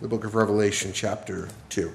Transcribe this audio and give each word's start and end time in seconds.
the 0.00 0.08
book 0.08 0.24
of 0.24 0.34
Revelation, 0.34 0.92
chapter 0.94 1.48
2. 1.68 1.92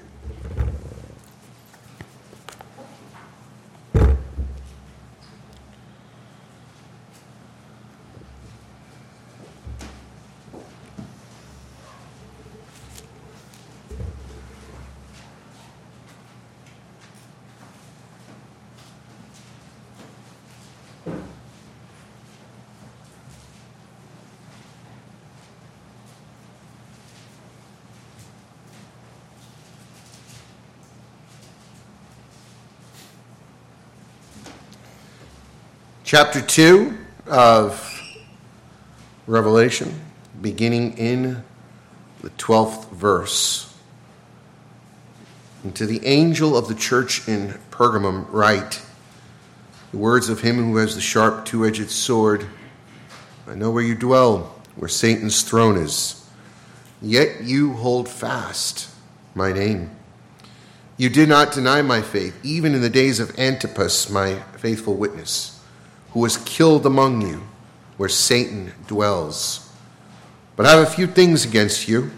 Chapter 36.06 36.40
2 36.40 36.96
of 37.26 38.00
Revelation, 39.26 39.92
beginning 40.40 40.96
in 41.00 41.44
the 42.22 42.30
12th 42.30 42.92
verse. 42.92 43.76
And 45.64 45.76
to 45.76 45.88
the 45.88 46.06
angel 46.06 46.56
of 46.56 46.68
the 46.68 46.76
church 46.76 47.28
in 47.28 47.56
Pergamum, 47.72 48.28
write 48.30 48.84
the 49.90 49.98
words 49.98 50.30
of 50.30 50.42
him 50.42 50.58
who 50.58 50.78
has 50.78 50.94
the 50.94 51.02
sharp 51.02 51.44
two 51.44 51.66
edged 51.66 51.90
sword 51.90 52.46
I 53.48 53.56
know 53.56 53.72
where 53.72 53.84
you 53.84 53.96
dwell, 53.96 54.56
where 54.76 54.90
Satan's 54.90 55.42
throne 55.42 55.78
is. 55.78 56.28
Yet 57.02 57.44
you 57.44 57.74
hold 57.74 58.10
fast 58.10 58.92
my 59.34 59.52
name. 59.54 59.90
You 60.98 61.10
did 61.10 61.30
not 61.30 61.52
deny 61.52 61.82
my 61.82 62.02
faith, 62.02 62.40
even 62.44 62.76
in 62.76 62.82
the 62.82 62.90
days 62.90 63.20
of 63.20 63.38
Antipas, 63.40 64.10
my 64.10 64.36
faithful 64.58 64.96
witness 64.96 65.55
who 66.16 66.22
was 66.22 66.38
killed 66.38 66.86
among 66.86 67.22
you, 67.22 67.44
where 67.98 68.08
Satan 68.08 68.72
dwells. 68.88 69.70
But 70.56 70.66
I 70.66 70.72
have 70.72 70.88
a 70.88 70.90
few 70.90 71.08
things 71.08 71.44
against 71.44 71.90
you. 71.90 72.10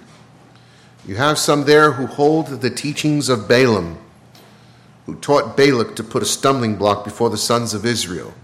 You 1.08 1.16
have 1.16 1.40
some 1.40 1.64
there 1.64 1.94
who 1.94 2.06
hold 2.06 2.46
the 2.62 2.70
teachings 2.70 3.28
of 3.28 3.48
Balaam, 3.48 3.98
who 5.08 5.16
taught 5.16 5.58
Balak 5.58 5.96
to 5.96 6.04
put 6.04 6.22
a 6.22 6.28
stumbling 6.28 6.76
block 6.76 7.06
before 7.06 7.32
the 7.32 7.40
sons 7.40 7.74
of 7.74 7.88
Israel, 7.88 8.36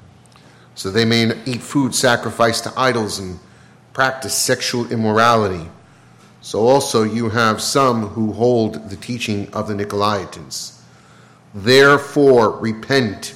so 0.73 0.89
they 0.89 1.05
may 1.05 1.31
eat 1.45 1.61
food 1.61 1.93
sacrificed 1.93 2.63
to 2.63 2.73
idols 2.75 3.19
and 3.19 3.37
practice 3.93 4.35
sexual 4.35 4.91
immorality. 4.91 5.69
So 6.41 6.61
also 6.61 7.03
you 7.03 7.29
have 7.29 7.61
some 7.61 8.07
who 8.07 8.33
hold 8.33 8.89
the 8.89 8.95
teaching 8.95 9.53
of 9.53 9.67
the 9.67 9.75
Nicolaitans. 9.75 10.81
Therefore, 11.53 12.57
repent 12.57 13.35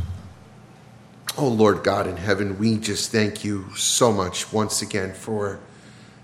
Oh, 1.37 1.47
Lord 1.47 1.81
God 1.81 2.07
in 2.07 2.17
heaven, 2.17 2.59
we 2.59 2.77
just 2.77 3.09
thank 3.09 3.45
you 3.45 3.73
so 3.77 4.11
much 4.11 4.51
once 4.51 4.81
again 4.81 5.13
for 5.13 5.61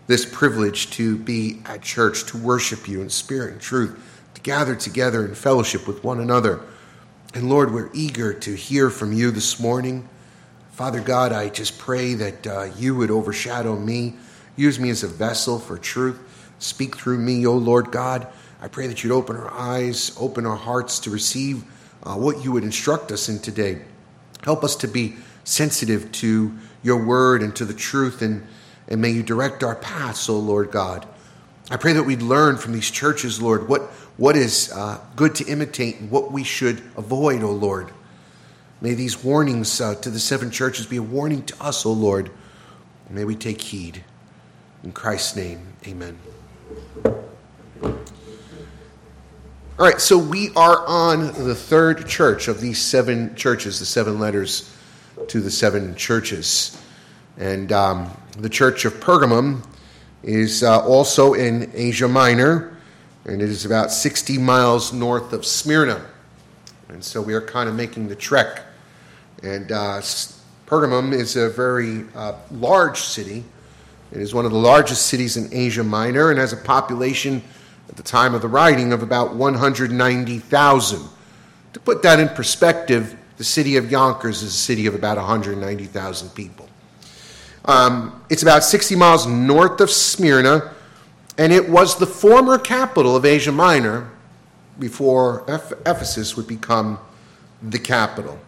this 0.06 0.26
privilege 0.26 0.92
to 0.92 1.16
be 1.16 1.62
at 1.66 1.82
church, 1.82 2.26
to 2.26 2.38
worship 2.38 2.90
you 2.90 3.02
in 3.02 3.10
spirit 3.10 3.54
and 3.54 3.62
truth, 3.62 3.98
to 4.34 4.42
gather 4.42 4.76
together 4.76 5.26
in 5.26 5.34
fellowship 5.34 5.88
with 5.88 6.04
one 6.04 6.20
another. 6.20 6.60
And 7.34 7.50
Lord, 7.50 7.74
we're 7.74 7.90
eager 7.94 8.34
to 8.34 8.54
hear 8.54 8.90
from 8.90 9.14
you 9.14 9.32
this 9.32 9.62
morning. 9.62 10.10
Father 10.72 11.00
God, 11.00 11.32
I 11.32 11.48
just 11.48 11.80
pray 11.80 12.14
that 12.16 12.46
uh, 12.46 12.64
you 12.78 12.94
would 12.96 13.10
overshadow 13.10 13.78
me, 13.78 14.16
use 14.58 14.78
me 14.78 14.90
as 14.90 15.04
a 15.04 15.08
vessel 15.08 15.58
for 15.58 15.78
truth. 15.78 16.20
Speak 16.60 16.98
through 16.98 17.20
me, 17.20 17.48
O 17.48 17.54
Lord 17.54 17.94
God. 17.94 18.28
I 18.62 18.68
pray 18.68 18.88
that 18.88 19.06
you'd 19.06 19.14
open 19.14 19.38
our 19.38 19.54
eyes, 19.54 20.14
open 20.20 20.46
our 20.46 20.58
hearts 20.58 21.00
to 21.00 21.10
receive 21.10 21.64
uh, 22.04 22.16
what 22.16 22.44
you 22.44 22.52
would 22.52 22.66
instruct 22.66 23.14
us 23.14 23.30
in 23.30 23.40
today. 23.40 23.84
Help 24.44 24.64
us 24.64 24.76
to 24.78 24.88
be 24.88 25.16
sensitive 25.44 26.12
to 26.14 26.54
your 26.84 27.04
word 27.04 27.42
and 27.42 27.56
to 27.56 27.66
the 27.66 27.74
truth, 27.74 28.22
and, 28.22 28.46
and 28.88 29.02
may 29.02 29.12
you 29.12 29.24
direct 29.24 29.64
our 29.64 29.76
paths, 29.76 30.30
O 30.30 30.38
Lord 30.38 30.72
God. 30.72 31.06
I 31.70 31.78
pray 31.78 31.94
that 31.94 32.04
we'd 32.04 32.22
learn 32.22 32.58
from 32.58 32.74
these 32.74 32.90
churches, 32.90 33.42
Lord, 33.42 33.68
what, 33.68 33.82
what 34.16 34.38
is 34.38 34.72
uh, 34.74 35.00
good 35.16 35.36
to 35.36 35.46
imitate 35.46 36.00
and 36.00 36.10
what 36.10 36.32
we 36.32 36.44
should 36.44 36.82
avoid, 36.96 37.44
O 37.44 37.52
Lord. 37.52 37.92
May 38.80 38.94
these 38.94 39.24
warnings 39.24 39.82
uh, 39.82 39.96
to 39.96 40.10
the 40.10 40.20
seven 40.20 40.52
churches 40.52 40.86
be 40.86 40.98
a 40.98 41.02
warning 41.02 41.44
to 41.44 41.64
us, 41.64 41.86
O 41.86 41.92
Lord. 41.92 42.32
May 43.10 43.24
we 43.24 43.36
take 43.36 43.62
heed. 43.62 44.04
In 44.84 44.92
Christ's 44.92 45.36
name, 45.36 45.74
amen. 45.86 46.18
All 49.80 49.86
right, 49.86 50.02
so 50.02 50.18
we 50.18 50.50
are 50.56 50.84
on 50.88 51.28
the 51.46 51.54
third 51.54 52.08
church 52.08 52.48
of 52.48 52.60
these 52.60 52.82
seven 52.82 53.36
churches, 53.36 53.78
the 53.78 53.86
seven 53.86 54.20
letters 54.20 54.76
to 55.28 55.40
the 55.40 55.52
seven 55.52 55.94
churches. 55.94 56.82
And 57.38 57.72
um, 57.72 58.10
the 58.40 58.50
church 58.50 58.86
of 58.86 58.96
Pergamum 58.96 59.64
is 60.24 60.64
uh, 60.64 60.84
also 60.84 61.36
in 61.36 61.70
Asia 61.76 62.08
Minor, 62.08 62.76
and 63.26 63.40
it 63.40 63.50
is 63.50 63.66
about 63.66 63.92
60 63.92 64.40
miles 64.40 64.94
north 64.94 65.32
of 65.32 65.46
Smyrna. 65.46 66.04
And 66.90 67.04
so 67.04 67.22
we 67.22 67.36
are 67.36 67.42
kind 67.42 67.70
of 67.70 67.76
making 67.76 68.08
the 68.08 68.16
trek. 68.16 68.64
And 69.44 69.72
uh, 69.72 70.02
Pergamum 70.66 71.14
is 71.14 71.36
a 71.36 71.52
very 71.52 72.04
uh, 72.16 72.34
large 72.50 73.00
city. 73.00 73.44
It 74.12 74.22
is 74.22 74.34
one 74.34 74.46
of 74.46 74.52
the 74.52 74.58
largest 74.58 75.06
cities 75.06 75.38
in 75.38 75.54
Asia 75.54 75.84
Minor 75.84 76.32
and 76.32 76.40
has 76.40 76.52
a 76.52 76.58
population 76.58 77.44
at 77.90 77.96
the 77.96 78.04
time 78.04 78.34
of 78.34 78.42
the 78.42 78.48
writing 78.48 78.94
of 78.94 79.04
about 79.04 79.36
190,000. 79.36 81.10
To 81.74 81.80
put 81.80 82.02
that 82.04 82.20
in 82.20 82.30
perspective, 82.30 83.18
the 83.38 83.44
city 83.44 83.78
of 83.78 83.92
Yonkers 83.92 84.42
is 84.42 84.54
a 84.54 84.58
city 84.58 84.88
of 84.88 84.96
about 84.96 85.18
190,000 85.18 86.30
people. 86.30 86.68
Um, 87.66 88.24
it's 88.30 88.44
about 88.44 88.64
60 88.64 88.96
miles 88.96 89.28
north 89.28 89.82
of 89.82 89.92
Smyrna, 89.92 90.74
and 91.38 91.54
it 91.54 91.70
was 91.70 91.98
the 91.98 92.08
former 92.08 92.58
capital 92.58 93.16
of 93.16 93.26
Asia 93.26 93.52
Minor 93.52 94.10
before 94.80 95.44
Ephesus 95.48 96.36
would 96.38 96.48
become 96.48 97.00
the 97.62 97.80
capital. 97.80 98.40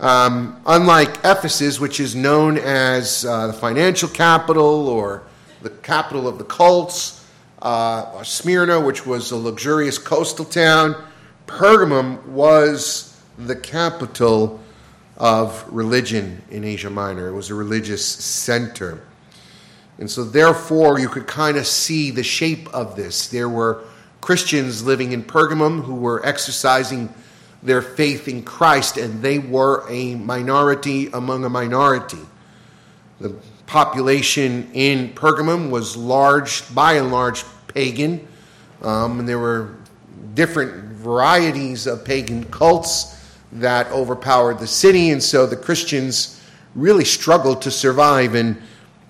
Um, 0.00 0.60
unlike 0.66 1.18
Ephesus, 1.18 1.78
which 1.78 2.00
is 2.00 2.14
known 2.16 2.58
as 2.58 3.24
uh, 3.24 3.46
the 3.46 3.52
financial 3.52 4.08
capital 4.08 4.88
or 4.88 5.22
the 5.62 5.70
capital 5.70 6.26
of 6.26 6.38
the 6.38 6.44
cults, 6.44 7.21
uh, 7.62 8.22
Smyrna, 8.24 8.80
which 8.80 9.06
was 9.06 9.30
a 9.30 9.36
luxurious 9.36 9.96
coastal 9.96 10.44
town. 10.44 10.96
Pergamum 11.46 12.24
was 12.26 13.20
the 13.38 13.56
capital 13.56 14.60
of 15.16 15.64
religion 15.72 16.42
in 16.50 16.64
Asia 16.64 16.90
Minor. 16.90 17.28
It 17.28 17.34
was 17.34 17.50
a 17.50 17.54
religious 17.54 18.04
center. 18.04 19.02
And 19.98 20.10
so, 20.10 20.24
therefore, 20.24 20.98
you 20.98 21.08
could 21.08 21.26
kind 21.26 21.56
of 21.56 21.66
see 21.66 22.10
the 22.10 22.24
shape 22.24 22.66
of 22.74 22.96
this. 22.96 23.28
There 23.28 23.48
were 23.48 23.84
Christians 24.20 24.84
living 24.84 25.12
in 25.12 25.22
Pergamum 25.22 25.84
who 25.84 25.94
were 25.94 26.24
exercising 26.26 27.12
their 27.62 27.82
faith 27.82 28.26
in 28.26 28.42
Christ, 28.42 28.96
and 28.96 29.22
they 29.22 29.38
were 29.38 29.84
a 29.88 30.16
minority 30.16 31.08
among 31.12 31.44
a 31.44 31.48
minority. 31.48 32.18
The 33.20 33.36
population 33.72 34.70
in 34.74 35.08
Pergamum 35.14 35.70
was 35.70 35.96
large, 35.96 36.62
by 36.74 36.92
and 36.92 37.10
large, 37.10 37.42
pagan, 37.68 38.28
um, 38.82 39.18
and 39.18 39.26
there 39.26 39.38
were 39.38 39.76
different 40.34 40.92
varieties 40.92 41.86
of 41.86 42.04
pagan 42.04 42.44
cults 42.44 43.18
that 43.50 43.86
overpowered 43.90 44.58
the 44.58 44.66
city, 44.66 45.08
and 45.08 45.22
so 45.22 45.46
the 45.46 45.56
Christians 45.56 46.38
really 46.74 47.06
struggled 47.06 47.62
to 47.62 47.70
survive, 47.70 48.34
and 48.34 48.60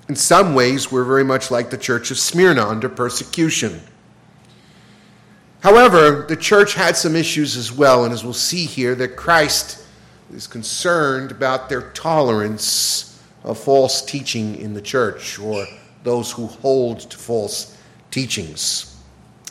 in 0.09 0.15
some 0.15 0.55
ways 0.55 0.93
were 0.93 1.03
very 1.05 1.25
much 1.25 1.51
like 1.51 1.69
the 1.69 1.77
church 1.77 2.13
of 2.13 2.19
Smyrna 2.19 2.65
under 2.65 2.89
persecution. 2.89 3.81
However, 5.59 6.25
the 6.29 6.37
church 6.37 6.75
had 6.75 6.97
some 6.97 7.17
issues 7.17 7.57
as 7.57 7.73
well, 7.73 8.05
and 8.05 8.15
as 8.15 8.23
we'll 8.23 8.33
see 8.33 8.65
here, 8.65 8.95
that 8.95 9.17
Christ 9.17 9.85
is 10.33 10.47
concerned 10.47 11.33
about 11.33 11.69
their 11.69 11.91
tolerance 11.91 13.12
of 13.45 13.59
false 13.59 14.05
teaching 14.05 14.57
in 14.57 14.75
the 14.75 14.83
church 14.83 15.39
or 15.39 15.67
those 16.05 16.31
who 16.31 16.47
hold 16.47 17.01
to 17.01 17.17
false 17.17 17.77
teachings. 18.11 18.97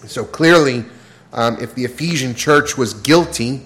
So 0.06 0.24
clearly, 0.24 0.86
um, 1.34 1.58
if 1.62 1.76
the 1.76 1.86
Ephesian 1.86 2.36
church 2.36 2.78
was 2.78 2.94
guilty 2.94 3.62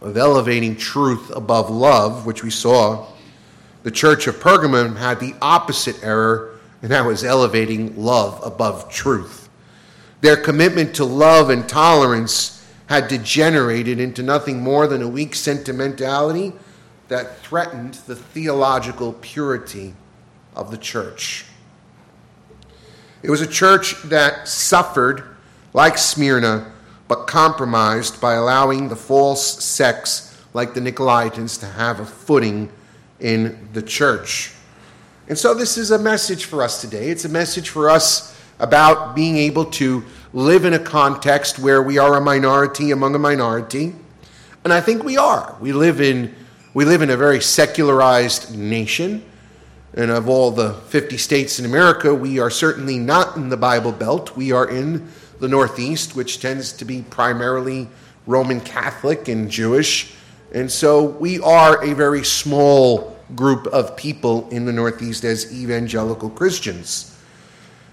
of 0.00 0.16
elevating 0.16 0.76
truth 0.76 1.30
above 1.34 1.70
love, 1.70 2.26
which 2.26 2.42
we 2.42 2.50
saw, 2.50 3.06
the 3.82 3.90
church 3.90 4.26
of 4.26 4.36
Pergamum 4.36 4.96
had 4.96 5.20
the 5.20 5.34
opposite 5.40 6.02
error, 6.02 6.58
and 6.82 6.90
that 6.90 7.04
was 7.04 7.24
elevating 7.24 7.96
love 7.96 8.40
above 8.44 8.90
truth. 8.90 9.48
Their 10.20 10.36
commitment 10.36 10.94
to 10.96 11.04
love 11.04 11.48
and 11.48 11.66
tolerance 11.68 12.66
had 12.86 13.08
degenerated 13.08 14.00
into 14.00 14.22
nothing 14.22 14.60
more 14.60 14.86
than 14.86 15.02
a 15.02 15.08
weak 15.08 15.34
sentimentality 15.34 16.52
that 17.10 17.40
threatened 17.40 17.94
the 18.06 18.14
theological 18.14 19.12
purity 19.14 19.92
of 20.54 20.70
the 20.70 20.78
church. 20.78 21.44
It 23.22 23.30
was 23.30 23.40
a 23.40 23.46
church 23.46 24.00
that 24.04 24.46
suffered, 24.46 25.24
like 25.74 25.98
Smyrna, 25.98 26.72
but 27.08 27.26
compromised 27.26 28.20
by 28.20 28.34
allowing 28.34 28.88
the 28.88 28.96
false 28.96 29.62
sects 29.64 30.40
like 30.54 30.72
the 30.72 30.80
Nicolaitans 30.80 31.58
to 31.58 31.66
have 31.66 31.98
a 31.98 32.06
footing 32.06 32.70
in 33.18 33.68
the 33.72 33.82
church. 33.82 34.52
And 35.28 35.36
so, 35.36 35.52
this 35.52 35.76
is 35.76 35.90
a 35.90 35.98
message 35.98 36.44
for 36.44 36.62
us 36.62 36.80
today. 36.80 37.10
It's 37.10 37.24
a 37.24 37.28
message 37.28 37.70
for 37.70 37.90
us 37.90 38.40
about 38.60 39.16
being 39.16 39.36
able 39.36 39.64
to 39.64 40.04
live 40.32 40.64
in 40.64 40.74
a 40.74 40.78
context 40.78 41.58
where 41.58 41.82
we 41.82 41.98
are 41.98 42.16
a 42.16 42.20
minority 42.20 42.92
among 42.92 43.16
a 43.16 43.18
minority. 43.18 43.94
And 44.62 44.72
I 44.72 44.80
think 44.80 45.02
we 45.02 45.16
are. 45.16 45.56
We 45.60 45.72
live 45.72 46.00
in, 46.00 46.34
we 46.72 46.84
live 46.84 47.02
in 47.02 47.10
a 47.10 47.16
very 47.16 47.40
secularized 47.40 48.56
nation. 48.56 49.24
And 49.94 50.10
of 50.12 50.28
all 50.28 50.52
the 50.52 50.74
50 50.74 51.16
states 51.16 51.58
in 51.58 51.64
America, 51.64 52.14
we 52.14 52.38
are 52.38 52.50
certainly 52.50 52.96
not 52.96 53.36
in 53.36 53.48
the 53.48 53.56
Bible 53.56 53.90
Belt. 53.90 54.36
We 54.36 54.52
are 54.52 54.68
in 54.68 55.08
the 55.40 55.48
Northeast, 55.48 56.14
which 56.14 56.40
tends 56.40 56.72
to 56.74 56.84
be 56.84 57.02
primarily 57.02 57.88
Roman 58.26 58.60
Catholic 58.60 59.26
and 59.26 59.50
Jewish. 59.50 60.14
And 60.52 60.70
so 60.70 61.02
we 61.02 61.40
are 61.40 61.82
a 61.84 61.92
very 61.92 62.22
small 62.22 63.16
group 63.34 63.66
of 63.68 63.96
people 63.96 64.48
in 64.50 64.64
the 64.64 64.72
Northeast 64.72 65.24
as 65.24 65.52
evangelical 65.52 66.30
Christians. 66.30 67.16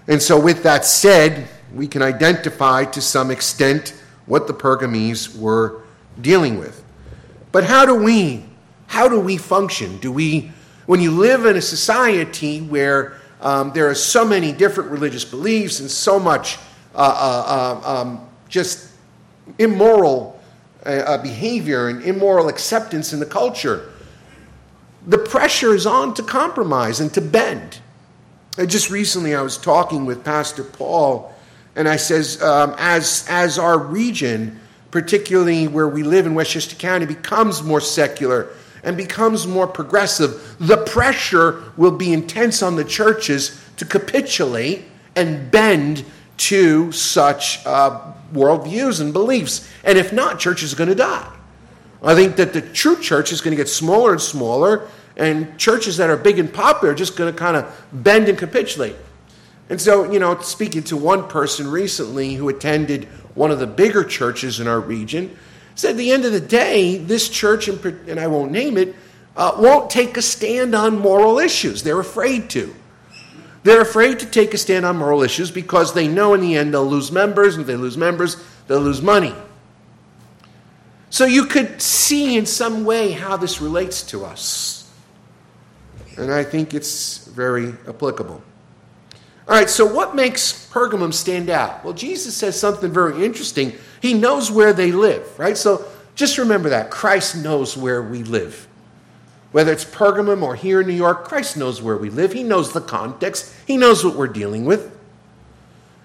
And 0.06 0.22
so, 0.22 0.38
with 0.38 0.62
that 0.62 0.84
said, 0.84 1.48
we 1.74 1.86
can 1.86 2.02
identify 2.02 2.84
to 2.84 3.00
some 3.00 3.30
extent 3.30 3.92
what 4.26 4.46
the 4.46 4.54
Pergamese 4.54 5.36
were 5.36 5.82
dealing 6.20 6.58
with. 6.58 6.84
But 7.52 7.64
how 7.64 7.84
do 7.84 7.94
we 7.94 8.44
how 8.88 9.08
do 9.08 9.20
we 9.20 9.36
function? 9.36 9.98
Do 9.98 10.10
we 10.10 10.50
when 10.86 11.00
you 11.00 11.12
live 11.12 11.46
in 11.46 11.56
a 11.56 11.62
society 11.62 12.60
where 12.60 13.20
um, 13.40 13.72
there 13.72 13.88
are 13.88 13.94
so 13.94 14.24
many 14.24 14.52
different 14.52 14.90
religious 14.90 15.24
beliefs 15.24 15.78
and 15.80 15.90
so 15.90 16.18
much 16.18 16.58
uh, 16.94 16.98
uh, 16.98 17.80
uh 17.84 18.00
um, 18.00 18.28
just 18.48 18.90
immoral 19.58 20.40
uh, 20.84 20.90
uh, 20.90 21.22
behavior 21.22 21.88
and 21.88 22.02
immoral 22.02 22.48
acceptance 22.48 23.12
in 23.12 23.20
the 23.20 23.26
culture, 23.26 23.92
the 25.06 25.18
pressure 25.18 25.74
is 25.74 25.86
on 25.86 26.14
to 26.14 26.22
compromise 26.22 27.00
and 27.00 27.12
to 27.12 27.20
bend. 27.20 27.78
Just 28.66 28.90
recently, 28.90 29.34
I 29.34 29.42
was 29.42 29.58
talking 29.58 30.06
with 30.06 30.24
Pastor 30.24 30.64
Paul, 30.64 31.32
and 31.76 31.88
I 31.88 31.96
says, 31.96 32.42
um, 32.42 32.74
as 32.78 33.26
as 33.28 33.58
our 33.58 33.78
region, 33.78 34.58
particularly 34.90 35.68
where 35.68 35.88
we 35.88 36.02
live 36.02 36.26
in 36.26 36.34
Westchester 36.34 36.74
County, 36.74 37.06
becomes 37.06 37.62
more 37.62 37.80
secular 37.80 38.48
and 38.82 38.96
becomes 38.96 39.46
more 39.46 39.66
progressive, 39.66 40.56
the 40.58 40.76
pressure 40.78 41.62
will 41.76 41.90
be 41.90 42.12
intense 42.12 42.62
on 42.62 42.76
the 42.76 42.84
churches 42.84 43.60
to 43.76 43.84
capitulate 43.84 44.84
and 45.16 45.50
bend 45.50 46.04
to 46.36 46.92
such 46.92 47.64
uh, 47.66 48.12
worldviews 48.32 49.00
and 49.00 49.12
beliefs. 49.12 49.68
And 49.84 49.98
if 49.98 50.12
not, 50.12 50.38
churches 50.38 50.72
are 50.72 50.76
going 50.76 50.88
to 50.88 50.94
die. 50.94 51.28
I 52.02 52.14
think 52.14 52.36
that 52.36 52.52
the 52.52 52.62
true 52.62 53.00
church 53.00 53.32
is 53.32 53.40
going 53.40 53.50
to 53.50 53.56
get 53.56 53.68
smaller 53.68 54.12
and 54.12 54.20
smaller, 54.20 54.88
and 55.16 55.58
churches 55.58 55.96
that 55.96 56.10
are 56.10 56.16
big 56.16 56.38
and 56.38 56.52
popular 56.52 56.92
are 56.92 56.96
just 56.96 57.16
going 57.16 57.32
to 57.32 57.36
kind 57.36 57.56
of 57.56 57.86
bend 57.92 58.28
and 58.28 58.38
capitulate. 58.38 58.94
And 59.68 59.80
so, 59.80 60.10
you 60.10 60.18
know, 60.18 60.38
speaking 60.40 60.82
to 60.84 60.96
one 60.96 61.28
person 61.28 61.68
recently 61.68 62.34
who 62.34 62.48
attended 62.48 63.04
one 63.34 63.50
of 63.50 63.58
the 63.58 63.66
bigger 63.66 64.04
churches 64.04 64.60
in 64.60 64.68
our 64.68 64.80
region, 64.80 65.36
said 65.78 65.92
at 65.92 65.96
the 65.96 66.10
end 66.10 66.24
of 66.24 66.32
the 66.32 66.40
day, 66.40 66.98
this 66.98 67.28
church, 67.28 67.68
and 67.68 68.18
I 68.18 68.26
won't 68.26 68.50
name 68.50 68.76
it, 68.76 68.96
uh, 69.36 69.52
won't 69.56 69.88
take 69.88 70.16
a 70.16 70.22
stand 70.22 70.74
on 70.74 70.98
moral 70.98 71.38
issues. 71.38 71.84
They're 71.84 72.00
afraid 72.00 72.50
to. 72.50 72.74
They're 73.62 73.80
afraid 73.80 74.18
to 74.18 74.26
take 74.26 74.54
a 74.54 74.58
stand 74.58 74.84
on 74.84 74.96
moral 74.96 75.22
issues 75.22 75.52
because 75.52 75.94
they 75.94 76.08
know 76.08 76.34
in 76.34 76.40
the 76.40 76.56
end 76.56 76.74
they'll 76.74 76.84
lose 76.84 77.12
members, 77.12 77.54
and 77.54 77.60
if 77.60 77.68
they 77.68 77.76
lose 77.76 77.96
members, 77.96 78.36
they'll 78.66 78.80
lose 78.80 79.00
money. 79.00 79.32
So 81.10 81.26
you 81.26 81.46
could 81.46 81.80
see 81.80 82.36
in 82.36 82.46
some 82.46 82.84
way 82.84 83.12
how 83.12 83.36
this 83.36 83.60
relates 83.60 84.02
to 84.04 84.24
us. 84.24 84.90
And 86.16 86.32
I 86.32 86.42
think 86.42 86.74
it's 86.74 87.18
very 87.28 87.68
applicable. 87.86 88.42
All 89.48 89.54
right, 89.54 89.70
so 89.70 89.86
what 89.86 90.14
makes 90.14 90.68
Pergamum 90.70 91.14
stand 91.14 91.48
out? 91.48 91.82
Well, 91.82 91.94
Jesus 91.94 92.36
says 92.36 92.60
something 92.60 92.92
very 92.92 93.24
interesting. 93.24 93.72
He 94.02 94.12
knows 94.12 94.50
where 94.50 94.74
they 94.74 94.92
live, 94.92 95.38
right? 95.38 95.56
So 95.56 95.86
just 96.14 96.36
remember 96.36 96.68
that. 96.68 96.90
Christ 96.90 97.34
knows 97.34 97.74
where 97.74 98.02
we 98.02 98.22
live. 98.22 98.68
Whether 99.52 99.72
it's 99.72 99.86
Pergamum 99.86 100.42
or 100.42 100.54
here 100.54 100.82
in 100.82 100.86
New 100.86 100.92
York, 100.92 101.24
Christ 101.24 101.56
knows 101.56 101.80
where 101.80 101.96
we 101.96 102.10
live. 102.10 102.34
He 102.34 102.42
knows 102.42 102.74
the 102.74 102.82
context, 102.82 103.54
He 103.66 103.78
knows 103.78 104.04
what 104.04 104.16
we're 104.16 104.26
dealing 104.26 104.66
with. 104.66 104.94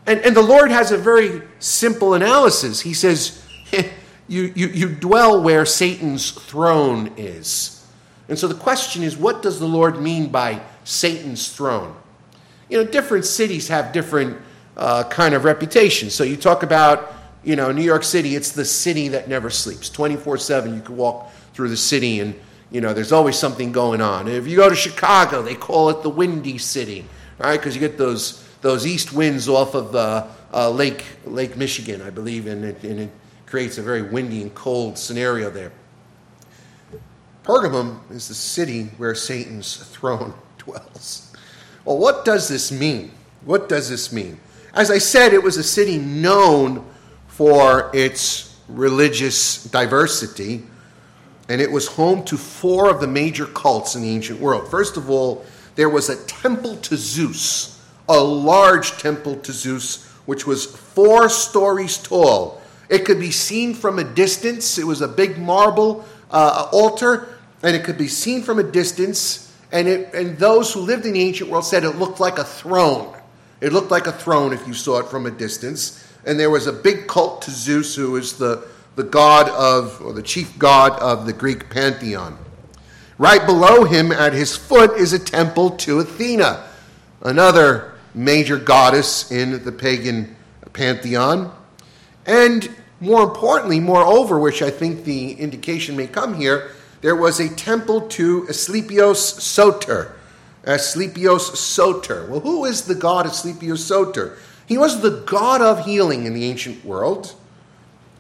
And, 0.06 0.22
and 0.22 0.36
the 0.36 0.42
Lord 0.42 0.72
has 0.72 0.92
a 0.92 0.98
very 0.98 1.42
simple 1.60 2.13
analysis. 2.13 2.80
He 2.80 2.94
says, 2.94 3.44
you, 4.28 4.54
you, 4.56 4.68
you 4.68 4.90
dwell 4.90 5.42
where 5.42 5.66
Satan's 5.66 6.31
throne 6.31 7.12
is. 7.18 7.86
And 8.30 8.40
so 8.40 8.48
the 8.48 8.56
question 8.56 9.04
is, 9.04 9.18
what 9.18 9.42
does 9.42 9.60
the 9.60 9.68
Lord 9.68 10.01
mean 10.01 10.30
by 10.30 10.62
Satan's 10.86 11.51
throne? 11.51 11.95
You 12.69 12.83
know, 12.83 12.89
different 12.89 13.25
cities 13.25 13.68
have 13.68 13.92
different 13.92 14.38
uh, 14.77 15.04
kind 15.06 15.36
of 15.36 15.44
reputations. 15.44 16.15
So 16.15 16.24
you 16.24 16.38
talk 16.38 16.63
about, 16.63 17.13
you 17.44 17.56
know, 17.56 17.71
New 17.71 17.83
York 17.83 18.04
City, 18.04 18.36
it's 18.36 18.51
the 18.51 18.65
city 18.65 19.10
that 19.10 19.27
never 19.27 19.50
sleeps. 19.50 19.89
24 19.89 20.38
7, 20.38 20.74
you 20.74 20.81
can 20.81 20.98
walk 20.98 21.31
through 21.54 21.69
the 21.69 21.77
city 21.77 22.19
and, 22.19 22.33
you 22.71 22.81
know, 22.81 22.94
there's 22.94 23.12
always 23.12 23.38
something 23.38 23.71
going 23.71 24.01
on. 24.01 24.27
If 24.27 24.48
you 24.48 24.57
go 24.57 24.69
to 24.69 24.75
Chicago, 24.75 25.42
they 25.42 25.56
call 25.56 25.89
it 25.89 26.01
the 26.01 26.10
Windy 26.10 26.57
City, 26.57 27.06
right? 27.38 27.57
Because 27.57 27.75
you 27.75 27.80
get 27.80 27.98
those, 27.98 28.44
those 28.62 28.88
east 28.88 29.13
winds 29.13 29.48
off 29.48 29.75
of 29.75 29.92
the 29.92 30.27
uh, 30.54 30.69
Lake, 30.69 31.04
Lake 31.25 31.57
Michigan, 31.57 32.01
I 32.01 32.09
believe, 32.09 32.48
and 32.48 32.63
it, 32.63 32.83
and 32.83 33.00
it 33.00 33.09
creates 33.45 33.77
a 33.77 33.83
very 33.83 34.01
windy 34.01 34.42
and 34.42 34.54
cold 34.56 34.98
scenario 34.98 35.49
there. 35.49 35.71
Pergamum 37.44 37.99
is 38.09 38.28
the 38.28 38.33
city 38.33 38.85
where 38.97 39.14
Satan's 39.14 39.76
throne 39.94 40.33
dwells. 40.57 41.32
Well, 41.85 41.97
what 41.97 42.25
does 42.25 42.47
this 42.47 42.71
mean? 42.71 43.11
What 43.45 43.68
does 43.68 43.90
this 43.90 44.11
mean? 44.11 44.40
As 44.73 44.90
I 44.90 44.97
said, 44.97 45.33
it 45.33 45.44
was 45.44 45.57
a 45.57 45.63
city 45.63 45.97
known 45.97 46.85
for 47.28 47.92
its 47.94 48.59
religious 48.68 49.63
diversity, 49.66 50.63
and 51.49 51.59
it 51.59 51.71
was 51.71 51.87
home 51.87 52.23
to 52.25 52.37
four 52.37 52.90
of 52.90 53.02
the 53.02 53.07
major 53.07 53.45
cults 53.45 53.95
in 53.95 54.02
the 54.02 54.09
ancient 54.09 54.40
world. 54.40 54.69
First 54.69 54.97
of 54.97 55.09
all, 55.09 55.45
there 55.75 55.90
was 55.90 56.09
a 56.09 56.23
temple 56.25 56.78
to 56.78 56.95
Zeus, 56.95 57.81
a 58.07 58.19
large 58.19 58.97
temple 58.97 59.35
to 59.37 59.52
Zeus, 59.52 60.07
which 60.25 60.47
was 60.47 60.66
four 60.66 61.28
stories 61.28 61.97
tall. 61.97 62.61
It 62.90 63.06
could 63.06 63.19
be 63.19 63.31
seen 63.31 63.73
from 63.73 63.99
a 63.99 64.04
distance. 64.04 64.78
It 64.78 64.85
was 64.85 65.02
a 65.02 65.07
big 65.07 65.37
marble 65.37 66.06
uh, 66.31 66.69
altar, 66.71 67.28
and 67.61 67.75
it 67.75 67.83
could 67.83 67.97
be 67.97 68.07
seen 68.07 68.42
from 68.42 68.59
a 68.59 68.63
distance. 68.63 69.43
And, 69.73 69.87
it, 69.87 70.13
and 70.13 70.37
those 70.37 70.71
who 70.71 70.81
lived 70.81 71.06
in 71.07 71.13
the 71.13 71.21
ancient 71.21 71.49
world 71.49 71.65
said 71.65 71.83
it 71.83 71.97
looked 71.97 72.19
like 72.19 72.37
a 72.37 72.44
throne. 72.44 73.18
It 73.59 73.73
looked 73.73 73.89
like 73.89 74.06
a 74.06 74.11
throne 74.11 74.53
if 74.53 74.65
you 74.68 74.73
saw 74.73 74.99
it 74.99 75.07
from 75.07 75.25
a 75.25 75.31
distance. 75.31 76.07
And 76.25 76.39
there 76.39 76.51
was 76.51 76.68
a 76.68 76.71
big 76.71 77.07
cult 77.07 77.42
to 77.42 77.51
Zeus, 77.51 77.95
who 77.95 78.15
is 78.15 78.37
the, 78.37 78.68
the 78.95 79.03
god 79.03 79.49
of, 79.49 79.99
or 79.99 80.13
the 80.13 80.21
chief 80.21 80.57
god 80.59 80.97
of 80.99 81.25
the 81.25 81.33
Greek 81.33 81.71
pantheon. 81.71 82.37
Right 83.18 83.44
below 83.45 83.83
him, 83.83 84.11
at 84.11 84.33
his 84.33 84.56
foot, 84.56 84.92
is 84.92 85.11
a 85.11 85.19
temple 85.19 85.71
to 85.71 85.99
Athena, 85.99 86.68
another 87.23 87.95
major 88.13 88.57
goddess 88.57 89.31
in 89.31 89.63
the 89.63 89.71
pagan 89.71 90.35
pantheon. 90.73 91.51
And 92.27 92.69
more 92.99 93.23
importantly, 93.23 93.80
moreover, 93.80 94.39
which 94.39 94.61
I 94.61 94.69
think 94.69 95.03
the 95.03 95.31
indication 95.33 95.95
may 95.95 96.07
come 96.07 96.35
here, 96.35 96.71
there 97.04 97.16
was 97.18 97.42
a 97.42 97.50
temple 97.50 98.07
to 98.07 98.44
Asclepios 98.44 99.18
Soter. 99.18 100.16
Asclepios 100.64 101.54
Soter. 101.57 102.26
Well, 102.28 102.40
who 102.40 102.64
is 102.64 102.83
the 102.83 102.95
god 102.95 103.26
Asclepios 103.26 103.80
Soter? 103.80 104.38
He 104.66 104.78
was 104.78 105.02
the 105.02 105.22
god 105.26 105.62
of 105.62 105.86
healing 105.86 106.24
in 106.26 106.33
the 106.33 106.45
ancient 106.45 106.83
world, 106.86 107.36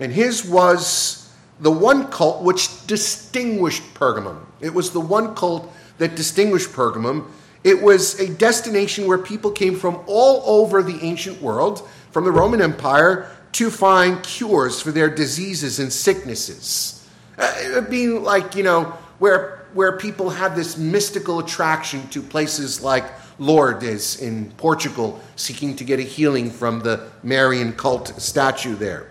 and 0.01 0.11
his 0.11 0.45
was 0.45 1.33
the 1.61 1.71
one 1.71 2.11
cult 2.11 2.43
which 2.43 2.85
distinguished 2.85 3.83
Pergamum. 3.93 4.39
It 4.59 4.73
was 4.73 4.91
the 4.91 4.99
one 4.99 5.33
cult 5.33 5.71
that 5.97 6.15
distinguished 6.17 6.73
Pergamum. 6.73 7.27
It 7.63 7.81
was 7.81 8.19
a 8.19 8.33
destination 8.33 9.07
where 9.07 9.17
people 9.17 9.51
came 9.51 9.77
from 9.77 10.03
all 10.07 10.61
over 10.61 10.83
the 10.83 10.99
ancient 11.01 11.41
world, 11.41 11.87
from 12.11 12.25
the 12.25 12.31
Roman 12.33 12.61
Empire, 12.61 13.31
to 13.53 13.71
find 13.71 14.21
cures 14.23 14.81
for 14.81 14.91
their 14.91 15.09
diseases 15.09 15.79
and 15.79 15.93
sicknesses. 15.93 16.99
Uh, 17.37 17.81
being 17.81 18.23
like, 18.23 18.55
you 18.55 18.63
know, 18.63 18.83
where, 19.19 19.65
where 19.73 19.97
people 19.97 20.29
have 20.29 20.55
this 20.55 20.77
mystical 20.77 21.39
attraction 21.39 22.07
to 22.09 22.21
places 22.21 22.81
like 22.81 23.05
Lourdes 23.39 24.21
in 24.21 24.51
Portugal, 24.51 25.19
seeking 25.35 25.75
to 25.77 25.83
get 25.83 25.99
a 25.99 26.03
healing 26.03 26.51
from 26.51 26.79
the 26.79 27.09
Marian 27.23 27.73
cult 27.73 28.09
statue 28.21 28.75
there. 28.75 29.09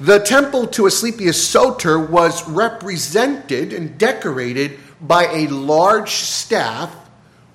The 0.00 0.18
temple 0.18 0.66
to 0.68 0.86
Asclepius 0.86 1.46
Soter 1.46 1.98
was 1.98 2.48
represented 2.48 3.72
and 3.72 3.98
decorated 3.98 4.78
by 5.00 5.24
a 5.26 5.46
large 5.48 6.10
staff 6.10 6.94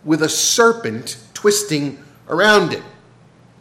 with 0.04 0.22
a 0.22 0.30
serpent 0.30 1.18
twisting 1.34 2.04
around 2.30 2.74
it. 2.74 2.84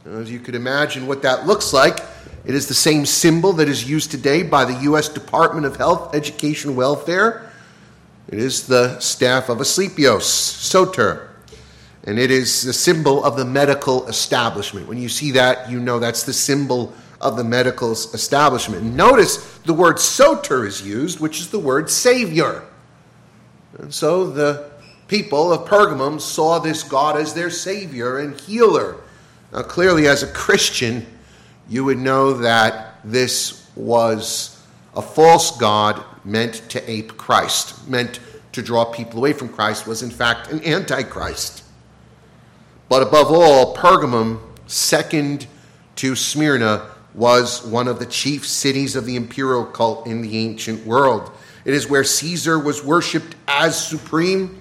As 0.07 0.31
you 0.31 0.39
could 0.39 0.55
imagine 0.55 1.07
what 1.07 1.23
that 1.23 1.47
looks 1.47 1.73
like, 1.73 2.01
it 2.45 2.55
is 2.55 2.67
the 2.69 2.75
same 2.75 3.07
symbol 3.07 3.53
that 3.55 3.69
is 3.69 3.89
used 3.89 4.11
today 4.11 4.43
by 4.43 4.65
the 4.65 4.75
U.S. 4.83 5.09
Department 5.09 5.65
of 5.65 5.77
Health, 5.77 6.15
Education, 6.15 6.77
Welfare. 6.77 7.51
It 8.29 8.39
is 8.39 8.67
the 8.67 8.99
staff 9.01 9.49
of 9.49 9.61
Asclepius 9.61 10.27
Soter, 10.27 11.31
and 12.05 12.19
it 12.19 12.31
is 12.31 12.63
the 12.63 12.73
symbol 12.73 13.25
of 13.25 13.37
the 13.37 13.45
medical 13.45 14.07
establishment. 14.09 14.87
When 14.87 14.99
you 14.99 15.09
see 15.09 15.31
that, 15.33 15.71
you 15.71 15.81
know 15.81 15.99
that's 15.99 16.25
the 16.25 16.33
symbol 16.33 16.93
of 17.21 17.37
the 17.37 17.45
medical 17.45 17.93
establishment. 17.93 18.83
Notice 18.83 19.59
the 19.59 19.73
word 19.73 19.99
soter 19.99 20.67
is 20.67 20.87
used, 20.87 21.21
which 21.21 21.41
is 21.41 21.51
the 21.51 21.59
word 21.59 21.89
savior. 21.89 22.63
And 23.79 23.93
so 23.93 24.31
the 24.31 24.71
people 25.09 25.53
of 25.53 25.67
Pergamum 25.67 26.21
saw 26.21 26.59
this 26.59 26.83
God 26.83 27.17
as 27.17 27.33
their 27.33 27.51
savior 27.51 28.19
and 28.19 28.39
healer. 28.39 28.97
Now, 29.53 29.63
clearly, 29.63 30.07
as 30.07 30.23
a 30.23 30.27
Christian, 30.33 31.07
you 31.69 31.85
would 31.85 31.99
know 31.99 32.35
that 32.35 33.01
this 33.05 33.69
was 33.77 34.63
a 34.95 35.03
false 35.03 35.57
God 35.59 36.03
meant 36.25 36.69
to 36.71 36.91
ape 36.91 37.17
Christ, 37.17 37.89
meant 37.89 38.21
to 38.53 38.63
draw 38.63 38.85
people 38.85 39.19
away 39.19 39.33
from 39.33 39.49
Christ, 39.49 39.87
was 39.87 40.03
in 40.03 40.11
fact 40.11 40.51
an 40.51 40.65
antichrist. 40.65 41.65
But 42.89 43.03
above 43.03 43.31
all, 43.31 43.75
Pergamum, 43.75 44.41
second 44.67 45.47
to 45.97 46.15
Smyrna, 46.15 46.91
was 47.15 47.65
one 47.65 47.89
of 47.89 47.99
the 47.99 48.07
chief 48.07 48.47
cities 48.47 48.97
of 48.97 49.07
the 49.07 49.17
imperial 49.17 49.65
cult 49.65 50.07
in 50.07 50.23
the 50.23 50.37
ancient 50.39 50.85
world. 50.85 51.31
It 51.65 51.73
is 51.73 51.89
where 51.89 52.05
Caesar 52.05 52.59
was 52.59 52.85
worshipped 52.85 53.37
as 53.49 53.89
supreme, 53.89 54.61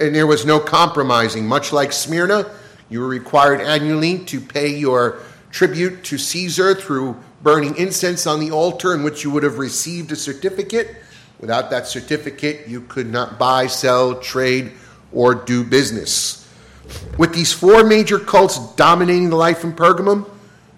and 0.00 0.14
there 0.14 0.26
was 0.26 0.46
no 0.46 0.58
compromising. 0.58 1.46
Much 1.46 1.72
like 1.72 1.92
Smyrna, 1.92 2.50
you 2.88 3.00
were 3.00 3.08
required 3.08 3.60
annually 3.60 4.18
to 4.26 4.40
pay 4.40 4.68
your 4.68 5.20
tribute 5.50 6.04
to 6.04 6.18
Caesar 6.18 6.74
through 6.74 7.16
burning 7.42 7.76
incense 7.76 8.26
on 8.26 8.40
the 8.40 8.50
altar, 8.50 8.94
in 8.94 9.02
which 9.02 9.24
you 9.24 9.30
would 9.30 9.42
have 9.42 9.58
received 9.58 10.12
a 10.12 10.16
certificate. 10.16 10.96
Without 11.40 11.70
that 11.70 11.86
certificate, 11.86 12.68
you 12.68 12.82
could 12.82 13.10
not 13.10 13.38
buy, 13.38 13.66
sell, 13.66 14.20
trade, 14.20 14.72
or 15.12 15.34
do 15.34 15.64
business. 15.64 16.48
With 17.18 17.34
these 17.34 17.52
four 17.52 17.84
major 17.84 18.18
cults 18.18 18.58
dominating 18.74 19.30
the 19.30 19.36
life 19.36 19.64
in 19.64 19.72
Pergamum, 19.72 20.28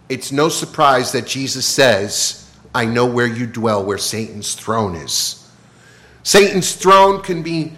it's 0.09 0.31
no 0.31 0.49
surprise 0.49 1.13
that 1.13 1.27
Jesus 1.27 1.67
says, 1.67 2.51
I 2.75 2.85
know 2.85 3.07
where 3.07 3.27
you 3.27 3.47
dwell, 3.47 3.85
where 3.85 3.99
Satan's 3.99 4.55
throne 4.55 4.95
is. 4.95 5.51
Satan's 6.23 6.75
throne 6.75 7.23
can 7.23 7.43
be 7.43 7.73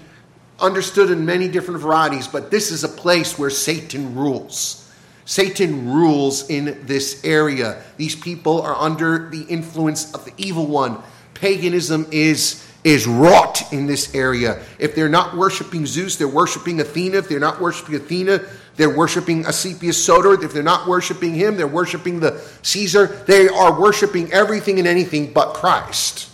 understood 0.61 1.11
in 1.11 1.25
many 1.25 1.49
different 1.49 1.81
varieties, 1.81 2.29
but 2.29 2.51
this 2.51 2.71
is 2.71 2.85
a 2.85 2.89
place 2.89 3.39
where 3.39 3.51
Satan 3.51 4.15
rules. 4.15 4.84
Satan 5.25 5.91
rules 5.91 6.51
in 6.51 6.87
this 6.87 7.25
area. 7.25 7.83
These 7.97 8.17
people 8.17 8.61
are 8.63 8.75
under 8.75 9.31
the 9.31 9.43
influence 9.43 10.13
of 10.15 10.25
the 10.25 10.33
evil 10.37 10.67
one. 10.67 11.03
Paganism 11.33 12.07
is, 12.11 12.67
is 12.85 13.07
wrought 13.07 13.73
in 13.73 13.87
this 13.87 14.15
area. 14.15 14.63
If 14.79 14.95
they're 14.95 15.09
not 15.09 15.37
worshiping 15.37 15.87
Zeus, 15.87 16.17
they're 16.17 16.29
worshiping 16.29 16.81
Athena. 16.81 17.19
If 17.19 17.29
they're 17.29 17.41
not 17.41 17.61
worshiping 17.61 17.95
Athena, 17.95 18.43
they're 18.77 18.95
worshiping 18.95 19.47
Asclepius 19.47 20.03
Soter. 20.03 20.43
If 20.45 20.53
they're 20.53 20.63
not 20.63 20.87
worshiping 20.87 21.35
him, 21.35 21.57
they're 21.57 21.67
worshiping 21.67 22.21
the 22.21 22.41
Caesar. 22.63 23.07
They 23.27 23.49
are 23.49 23.81
worshiping 23.81 24.33
everything 24.33 24.79
and 24.79 24.87
anything 24.87 25.33
but 25.33 25.55
Christ. 25.55 26.31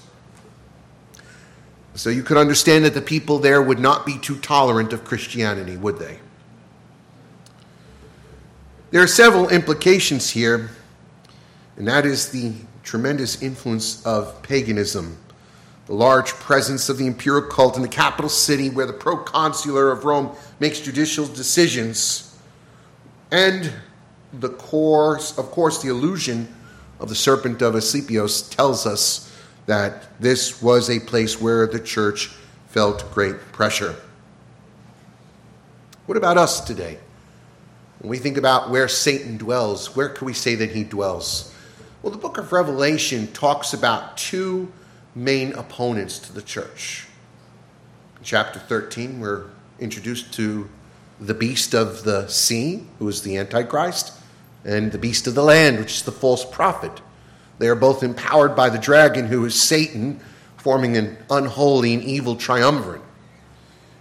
So 1.95 2.11
you 2.11 2.23
could 2.23 2.39
understand 2.39 2.85
that 2.87 2.95
the 2.95 3.03
people 3.03 3.39
there 3.39 3.63
would 3.63 3.79
not 3.79 4.07
be 4.07 4.19
too 4.19 4.39
tolerant 4.39 4.93
of 4.93 5.05
Christianity, 5.05 5.77
would 5.77 5.99
they? 5.99 6.19
There 8.91 9.03
are 9.03 9.07
several 9.07 9.49
implications 9.51 10.31
here, 10.31 10.71
and 11.77 11.87
that 11.87 12.05
is 12.05 12.31
the 12.31 12.53
tremendous 12.83 13.41
influence 13.41 14.05
of 14.05 14.43
paganism, 14.43 15.17
the 15.87 15.95
large 15.95 16.33
presence 16.33 16.89
of 16.89 16.99
the 16.99 17.07
imperial 17.07 17.49
cult 17.49 17.77
in 17.77 17.83
the 17.83 17.89
capital 17.89 18.29
city 18.29 18.69
where 18.69 18.87
the 18.87 18.93
proconsular 18.93 19.93
of 19.93 20.05
Rome 20.05 20.35
makes 20.59 20.81
judicial 20.81 21.27
decisions 21.27 22.37
and 23.31 23.73
the 24.33 24.49
course, 24.49 25.39
of 25.39 25.53
course, 25.53 25.83
the 25.83 25.89
illusion 25.89 26.53
of 26.99 27.09
the 27.09 27.15
serpent 27.15 27.63
of 27.63 27.77
Asclepius 27.77 28.49
tells 28.49 28.87
us 28.87 29.33
that 29.67 30.21
this 30.21 30.61
was 30.61 30.91
a 30.91 30.99
place 30.99 31.41
where 31.41 31.67
the 31.67 31.79
church 31.79 32.27
felt 32.69 33.09
great 33.13 33.39
pressure. 33.53 33.95
What 36.07 36.17
about 36.17 36.39
us 36.39 36.61
today? 36.61 36.99
When 38.01 38.09
we 38.09 38.19
think 38.19 38.39
about 38.39 38.71
where 38.71 38.89
Satan 38.89 39.37
dwells, 39.37 39.95
where 39.95 40.09
can 40.09 40.25
we 40.25 40.33
say 40.33 40.55
that 40.55 40.71
he 40.71 40.85
dwells? 40.85 41.55
Well, 42.03 42.11
the 42.11 42.19
book 42.19 42.39
of 42.39 42.51
Revelation 42.51 43.27
talks 43.33 43.75
about 43.75 44.17
two 44.17 44.73
main 45.15 45.53
opponents 45.53 46.19
to 46.21 46.33
the 46.33 46.41
church. 46.41 47.07
In 48.17 48.25
chapter 48.25 48.59
13, 48.59 49.21
we're 49.21 49.51
introduced 49.79 50.33
to 50.35 50.71
the 51.21 51.35
beast 51.35 51.75
of 51.75 52.05
the 52.05 52.27
sea, 52.29 52.87
who 52.99 53.07
is 53.07 53.21
the 53.21 53.37
Antichrist, 53.37 54.15
and 54.65 54.93
the 54.93 54.99
beast 54.99 55.27
of 55.27 55.35
the 55.35 55.43
land, 55.43 55.79
which 55.79 55.97
is 55.97 56.03
the 56.03 56.13
false 56.13 56.43
prophet. 56.43 57.03
They 57.59 57.69
are 57.69 57.75
both 57.75 58.03
empowered 58.03 58.57
by 58.57 58.71
the 58.71 58.79
dragon, 58.79 59.27
who 59.27 59.45
is 59.45 59.61
Satan, 59.61 60.21
forming 60.57 60.97
an 60.97 61.19
unholy 61.29 61.93
and 61.93 62.03
evil 62.03 62.37
triumvirate. 62.37 63.03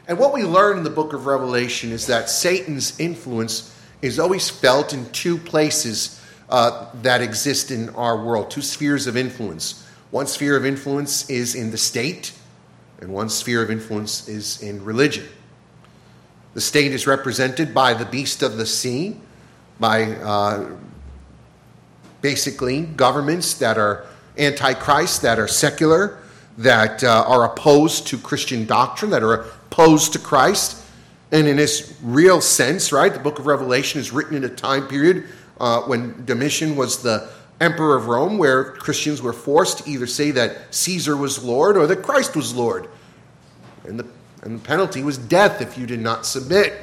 And 0.07 0.17
what 0.17 0.33
we 0.33 0.45
learn 0.45 0.77
in 0.77 0.83
the 0.85 0.89
book 0.89 1.11
of 1.11 1.25
Revelation 1.25 1.91
is 1.91 2.07
that 2.07 2.29
Satan's 2.29 2.97
influence 2.97 3.75
is 4.01 4.19
always 4.19 4.49
felt 4.49 4.93
in 4.93 5.09
two 5.11 5.37
places 5.37 6.21
uh, 6.49 6.87
that 7.01 7.21
exist 7.21 7.71
in 7.71 7.89
our 7.89 8.23
world, 8.23 8.49
two 8.49 8.61
spheres 8.61 9.07
of 9.07 9.15
influence. 9.15 9.85
One 10.11 10.25
sphere 10.25 10.57
of 10.57 10.65
influence 10.65 11.29
is 11.29 11.53
in 11.53 11.71
the 11.71 11.77
state, 11.77 12.33
and 12.99 13.13
one 13.13 13.29
sphere 13.29 13.61
of 13.61 13.69
influence 13.69 14.27
is 14.27 14.61
in 14.61 14.83
religion. 14.83 15.27
The 16.55 16.61
state 16.61 16.91
is 16.91 17.05
represented 17.05 17.73
by 17.73 17.93
the 17.93 18.05
beast 18.05 18.41
of 18.41 18.57
the 18.57 18.65
sea, 18.65 19.17
by 19.79 20.13
uh, 20.15 20.71
basically 22.21 22.81
governments 22.81 23.53
that 23.55 23.77
are 23.77 24.05
antichrist, 24.37 25.21
that 25.21 25.37
are 25.37 25.47
secular, 25.47 26.17
that 26.57 27.03
uh, 27.03 27.23
are 27.27 27.45
opposed 27.45 28.07
to 28.07 28.17
Christian 28.17 28.65
doctrine, 28.65 29.11
that 29.11 29.23
are 29.23 29.41
opposed 29.41 30.13
to 30.13 30.19
Christ. 30.19 30.83
And 31.31 31.47
in 31.47 31.57
this 31.57 31.97
real 32.01 32.41
sense, 32.41 32.91
right, 32.91 33.13
the 33.13 33.19
book 33.19 33.39
of 33.39 33.45
Revelation 33.45 33.99
is 33.99 34.11
written 34.11 34.35
in 34.35 34.43
a 34.43 34.49
time 34.49 34.87
period 34.87 35.25
uh, 35.59 35.81
when 35.81 36.25
Domitian 36.25 36.75
was 36.75 37.03
the 37.03 37.29
emperor 37.61 37.95
of 37.95 38.07
Rome, 38.07 38.37
where 38.37 38.71
Christians 38.71 39.21
were 39.21 39.33
forced 39.33 39.79
to 39.79 39.89
either 39.89 40.07
say 40.07 40.31
that 40.31 40.73
Caesar 40.73 41.15
was 41.15 41.43
Lord 41.43 41.77
or 41.77 41.85
that 41.87 42.01
Christ 42.01 42.35
was 42.35 42.55
Lord. 42.55 42.87
And 43.85 43.99
the 43.99 44.07
and 44.41 44.59
the 44.59 44.63
penalty 44.63 45.03
was 45.03 45.17
death 45.17 45.61
if 45.61 45.77
you 45.77 45.85
did 45.85 45.99
not 45.99 46.25
submit. 46.25 46.73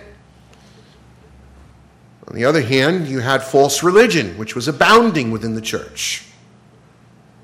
On 2.28 2.34
the 2.34 2.44
other 2.44 2.60
hand, 2.60 3.06
you 3.06 3.20
had 3.20 3.42
false 3.42 3.82
religion, 3.82 4.36
which 4.36 4.54
was 4.54 4.68
abounding 4.68 5.30
within 5.30 5.54
the 5.54 5.60
church. 5.60 6.24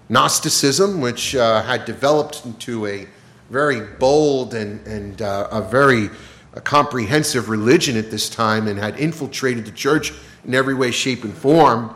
Gnosticism, 0.08 1.00
which 1.00 1.34
uh, 1.34 1.62
had 1.62 1.84
developed 1.84 2.44
into 2.44 2.86
a 2.86 3.06
very 3.48 3.80
bold 3.80 4.54
and, 4.54 4.84
and 4.86 5.22
uh, 5.22 5.48
a 5.50 5.62
very 5.62 6.10
a 6.54 6.60
comprehensive 6.60 7.48
religion 7.48 7.96
at 7.96 8.10
this 8.10 8.28
time 8.28 8.68
and 8.68 8.78
had 8.78 8.98
infiltrated 8.98 9.64
the 9.64 9.72
church 9.72 10.12
in 10.44 10.54
every 10.54 10.74
way, 10.74 10.90
shape, 10.90 11.24
and 11.24 11.34
form, 11.34 11.94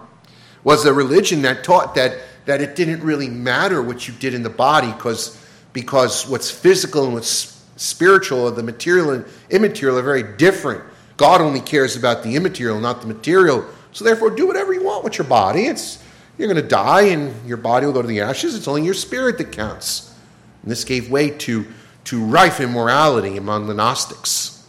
was 0.64 0.84
a 0.84 0.92
religion 0.92 1.42
that 1.42 1.62
taught 1.62 1.94
that, 1.94 2.18
that 2.46 2.60
it 2.60 2.74
didn't 2.74 3.02
really 3.02 3.28
matter 3.28 3.82
what 3.82 4.08
you 4.08 4.14
did 4.14 4.34
in 4.34 4.42
the 4.42 4.50
body 4.50 4.90
because 4.92 5.42
because 5.76 6.26
what's 6.26 6.50
physical 6.50 7.04
and 7.04 7.12
what's 7.12 7.62
spiritual 7.76 8.48
and 8.48 8.56
the 8.56 8.62
material 8.62 9.10
and 9.10 9.26
immaterial 9.50 9.98
are 9.98 10.02
very 10.02 10.22
different. 10.22 10.82
God 11.18 11.42
only 11.42 11.60
cares 11.60 11.96
about 11.96 12.22
the 12.22 12.34
immaterial, 12.34 12.80
not 12.80 13.02
the 13.02 13.06
material. 13.06 13.62
So 13.92 14.02
therefore, 14.02 14.30
do 14.30 14.46
whatever 14.46 14.72
you 14.72 14.82
want 14.82 15.04
with 15.04 15.18
your 15.18 15.26
body. 15.26 15.66
It's 15.66 16.02
you're 16.38 16.48
going 16.48 16.62
to 16.62 16.66
die, 16.66 17.08
and 17.08 17.46
your 17.46 17.58
body 17.58 17.84
will 17.84 17.92
go 17.92 18.00
to 18.00 18.08
the 18.08 18.22
ashes. 18.22 18.54
It's 18.54 18.68
only 18.68 18.84
your 18.84 18.94
spirit 18.94 19.36
that 19.36 19.52
counts. 19.52 20.14
And 20.62 20.70
this 20.70 20.82
gave 20.82 21.10
way 21.10 21.28
to 21.30 21.66
to 22.06 22.24
rife 22.24 22.60
immorality 22.60 23.36
among 23.36 23.66
the 23.68 23.74
Gnostics. 23.74 24.66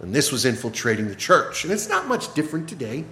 And 0.00 0.14
this 0.14 0.32
was 0.32 0.44
infiltrating 0.44 1.08
the 1.08 1.14
church. 1.14 1.64
And 1.64 1.72
it's 1.72 1.88
not 1.88 2.06
much 2.08 2.34
different 2.34 2.68
today. 2.68 3.04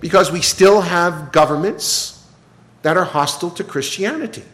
because 0.00 0.30
we 0.30 0.40
still 0.40 0.80
have 0.82 1.32
governments 1.32 2.26
that 2.82 2.96
are 2.96 3.04
hostile 3.04 3.50
to 3.50 3.64
Christianity. 3.64 4.44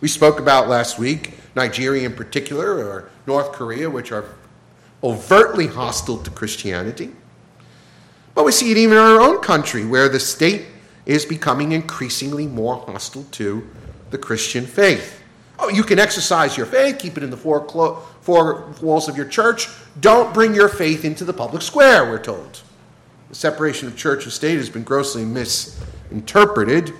We 0.00 0.08
spoke 0.08 0.38
about 0.38 0.68
last 0.68 0.98
week 0.98 1.34
Nigeria 1.54 2.06
in 2.06 2.14
particular, 2.14 2.78
or 2.78 3.10
North 3.26 3.52
Korea, 3.52 3.88
which 3.88 4.10
are 4.10 4.24
overtly 5.02 5.66
hostile 5.66 6.18
to 6.18 6.30
Christianity. 6.30 7.10
But 8.34 8.44
we 8.44 8.52
see 8.52 8.70
it 8.70 8.76
even 8.76 8.96
in 8.96 9.02
our 9.02 9.20
own 9.20 9.40
country, 9.40 9.84
where 9.84 10.08
the 10.08 10.18
state 10.18 10.66
is 11.06 11.24
becoming 11.24 11.72
increasingly 11.72 12.46
more 12.46 12.76
hostile 12.76 13.24
to 13.32 13.68
the 14.10 14.18
Christian 14.18 14.66
faith. 14.66 15.22
Oh, 15.64 15.70
you 15.70 15.82
can 15.82 15.98
exercise 15.98 16.58
your 16.58 16.66
faith, 16.66 16.98
keep 16.98 17.16
it 17.16 17.22
in 17.22 17.30
the 17.30 17.38
four, 17.38 17.64
clo- 17.64 17.94
four 18.20 18.74
walls 18.82 19.08
of 19.08 19.16
your 19.16 19.24
church. 19.24 19.66
Don't 19.98 20.34
bring 20.34 20.54
your 20.54 20.68
faith 20.68 21.06
into 21.06 21.24
the 21.24 21.32
public 21.32 21.62
square, 21.62 22.04
we're 22.04 22.22
told. 22.22 22.60
The 23.30 23.34
separation 23.34 23.88
of 23.88 23.96
church 23.96 24.24
and 24.24 24.32
state 24.32 24.58
has 24.58 24.68
been 24.68 24.82
grossly 24.82 25.24
misinterpreted, 25.24 26.92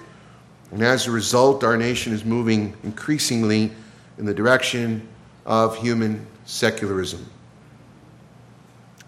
and 0.71 0.83
as 0.83 1.06
a 1.06 1.11
result, 1.11 1.62
our 1.62 1.76
nation 1.76 2.14
is 2.14 2.25
moving 2.25 2.75
increasingly 2.85 3.71
in 4.16 4.25
the 4.25 4.33
direction 4.33 5.06
of 5.44 5.76
human 5.76 6.26
secularism. 6.47 7.28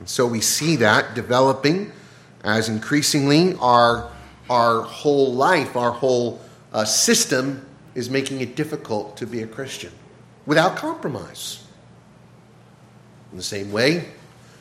And 0.01 0.07
so 0.07 0.27
we 0.27 0.43
see 0.43 0.77
that 0.77 1.15
developing 1.15 1.93
as 2.45 2.69
increasingly 2.69 3.55
our, 3.55 4.11
our 4.51 4.83
whole 4.83 5.33
life, 5.33 5.77
our 5.77 5.93
whole 5.93 6.43
uh, 6.75 6.85
system 6.85 7.66
is 7.97 8.11
making 8.11 8.43
it 8.43 8.55
difficult 8.55 9.17
to 9.17 9.27
be 9.27 9.43
a 9.43 9.47
Christian 9.47 9.91
without 10.45 10.77
compromise. 10.77 11.65
In 13.33 13.39
the 13.39 13.43
same 13.43 13.73
way, 13.73 14.11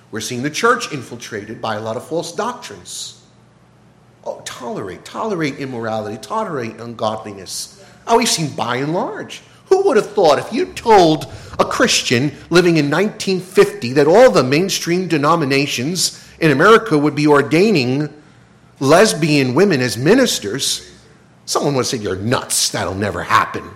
we're 0.10 0.22
seeing 0.22 0.42
the 0.42 0.50
church 0.50 0.94
infiltrated 0.94 1.62
by 1.62 1.76
a 1.76 1.82
lot 1.82 1.98
of 1.98 2.08
false 2.08 2.32
doctrines. 2.32 3.22
Oh, 4.24 4.42
tolerate, 4.46 5.04
tolerate 5.04 5.58
immorality, 5.58 6.18
tolerate 6.18 6.78
ungodliness. 6.80 7.84
Oh, 8.08 8.18
we've 8.18 8.30
seen 8.30 8.56
by 8.56 8.78
and 8.78 8.94
large. 8.94 9.42
Who 9.66 9.84
would 9.84 9.98
have 9.98 10.12
thought 10.12 10.40
if 10.40 10.54
you 10.54 10.68
told 10.68 11.26
a 11.60 11.66
Christian 11.66 12.32
living 12.50 12.78
in 12.78 12.90
1950 12.90 13.94
that 13.94 14.08
all 14.08 14.32
the 14.32 14.44
mainstream 14.44 15.10
denominations 15.10 16.26
in 16.40 16.52
America 16.52 16.98
would 16.98 17.16
be 17.16 17.28
ordaining 17.28 18.14
lesbian 18.80 19.54
women 19.56 19.82
as 19.82 19.98
ministers? 19.98 20.95
Someone 21.46 21.76
would 21.76 21.86
say, 21.86 21.98
You're 21.98 22.16
nuts. 22.16 22.70
That'll 22.70 22.96
never 22.96 23.24
happen. 23.24 23.70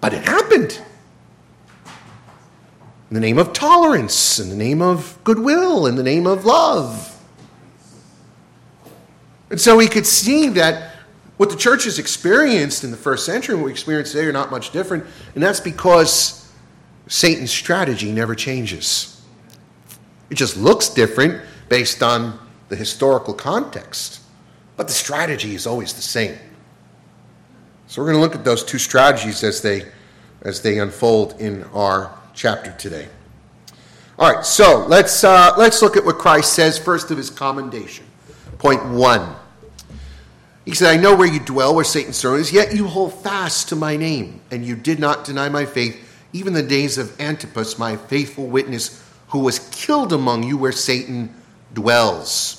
But 0.00 0.14
it 0.14 0.24
happened. 0.24 0.80
In 3.10 3.14
the 3.14 3.20
name 3.20 3.38
of 3.38 3.52
tolerance, 3.52 4.38
in 4.38 4.50
the 4.50 4.56
name 4.56 4.82
of 4.82 5.18
goodwill, 5.24 5.86
in 5.86 5.96
the 5.96 6.02
name 6.02 6.26
of 6.26 6.44
love. 6.44 7.18
And 9.50 9.58
so 9.58 9.76
we 9.76 9.88
could 9.88 10.06
see 10.06 10.48
that 10.50 10.92
what 11.38 11.48
the 11.48 11.56
church 11.56 11.84
has 11.84 11.98
experienced 11.98 12.84
in 12.84 12.90
the 12.90 12.96
first 12.96 13.24
century 13.24 13.54
and 13.54 13.62
what 13.62 13.66
we 13.66 13.72
experience 13.72 14.12
today 14.12 14.26
are 14.26 14.32
not 14.32 14.50
much 14.50 14.72
different, 14.72 15.06
and 15.34 15.42
that's 15.42 15.60
because 15.60 16.52
Satan's 17.06 17.50
strategy 17.50 18.12
never 18.12 18.34
changes. 18.34 19.22
It 20.28 20.34
just 20.34 20.58
looks 20.58 20.90
different 20.90 21.40
based 21.70 22.02
on 22.02 22.38
the 22.68 22.76
historical 22.76 23.32
context. 23.32 24.20
But 24.78 24.86
the 24.86 24.94
strategy 24.94 25.56
is 25.56 25.66
always 25.66 25.92
the 25.92 26.02
same. 26.02 26.38
So 27.88 28.00
we're 28.00 28.12
going 28.12 28.18
to 28.18 28.22
look 28.22 28.36
at 28.36 28.44
those 28.44 28.64
two 28.64 28.78
strategies 28.78 29.42
as 29.42 29.60
they 29.60 29.84
as 30.42 30.62
they 30.62 30.78
unfold 30.78 31.40
in 31.40 31.64
our 31.74 32.16
chapter 32.32 32.70
today. 32.78 33.08
All 34.20 34.32
right, 34.32 34.46
so 34.46 34.86
let's 34.86 35.24
uh, 35.24 35.52
let's 35.58 35.82
look 35.82 35.96
at 35.96 36.04
what 36.04 36.18
Christ 36.18 36.52
says 36.52 36.78
first 36.78 37.10
of 37.10 37.16
his 37.16 37.28
commendation. 37.28 38.06
Point 38.58 38.84
one. 38.86 39.34
He 40.64 40.74
said, 40.74 40.96
"I 40.96 41.00
know 41.00 41.16
where 41.16 41.26
you 41.26 41.40
dwell, 41.40 41.74
where 41.74 41.84
Satan's 41.84 42.20
throne 42.20 42.38
is. 42.38 42.52
Yet 42.52 42.72
you 42.72 42.86
hold 42.86 43.14
fast 43.14 43.68
to 43.70 43.76
my 43.76 43.96
name, 43.96 44.40
and 44.52 44.64
you 44.64 44.76
did 44.76 45.00
not 45.00 45.24
deny 45.24 45.48
my 45.48 45.64
faith, 45.64 45.98
even 46.32 46.52
the 46.52 46.62
days 46.62 46.98
of 46.98 47.20
Antipas, 47.20 47.80
my 47.80 47.96
faithful 47.96 48.46
witness, 48.46 49.02
who 49.28 49.40
was 49.40 49.58
killed 49.72 50.12
among 50.12 50.44
you, 50.44 50.56
where 50.56 50.70
Satan 50.70 51.34
dwells." 51.74 52.57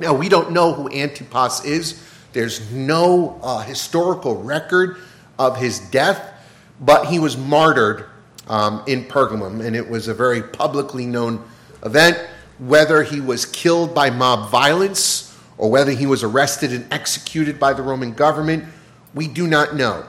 Now, 0.00 0.14
we 0.14 0.28
don't 0.28 0.52
know 0.52 0.72
who 0.72 0.88
Antipas 0.90 1.64
is. 1.64 2.02
There's 2.32 2.70
no 2.72 3.40
uh, 3.42 3.62
historical 3.62 4.42
record 4.42 4.98
of 5.38 5.56
his 5.56 5.80
death, 5.90 6.34
but 6.80 7.06
he 7.06 7.18
was 7.18 7.36
martyred 7.36 8.06
um, 8.48 8.82
in 8.86 9.04
Pergamum, 9.04 9.64
and 9.64 9.74
it 9.74 9.88
was 9.88 10.08
a 10.08 10.14
very 10.14 10.42
publicly 10.42 11.06
known 11.06 11.42
event. 11.84 12.18
Whether 12.58 13.02
he 13.02 13.20
was 13.20 13.44
killed 13.44 13.94
by 13.94 14.10
mob 14.10 14.50
violence 14.50 15.36
or 15.58 15.70
whether 15.70 15.92
he 15.92 16.06
was 16.06 16.22
arrested 16.22 16.72
and 16.72 16.92
executed 16.92 17.58
by 17.58 17.72
the 17.72 17.82
Roman 17.82 18.12
government, 18.12 18.64
we 19.14 19.28
do 19.28 19.46
not 19.46 19.74
know. 19.74 20.04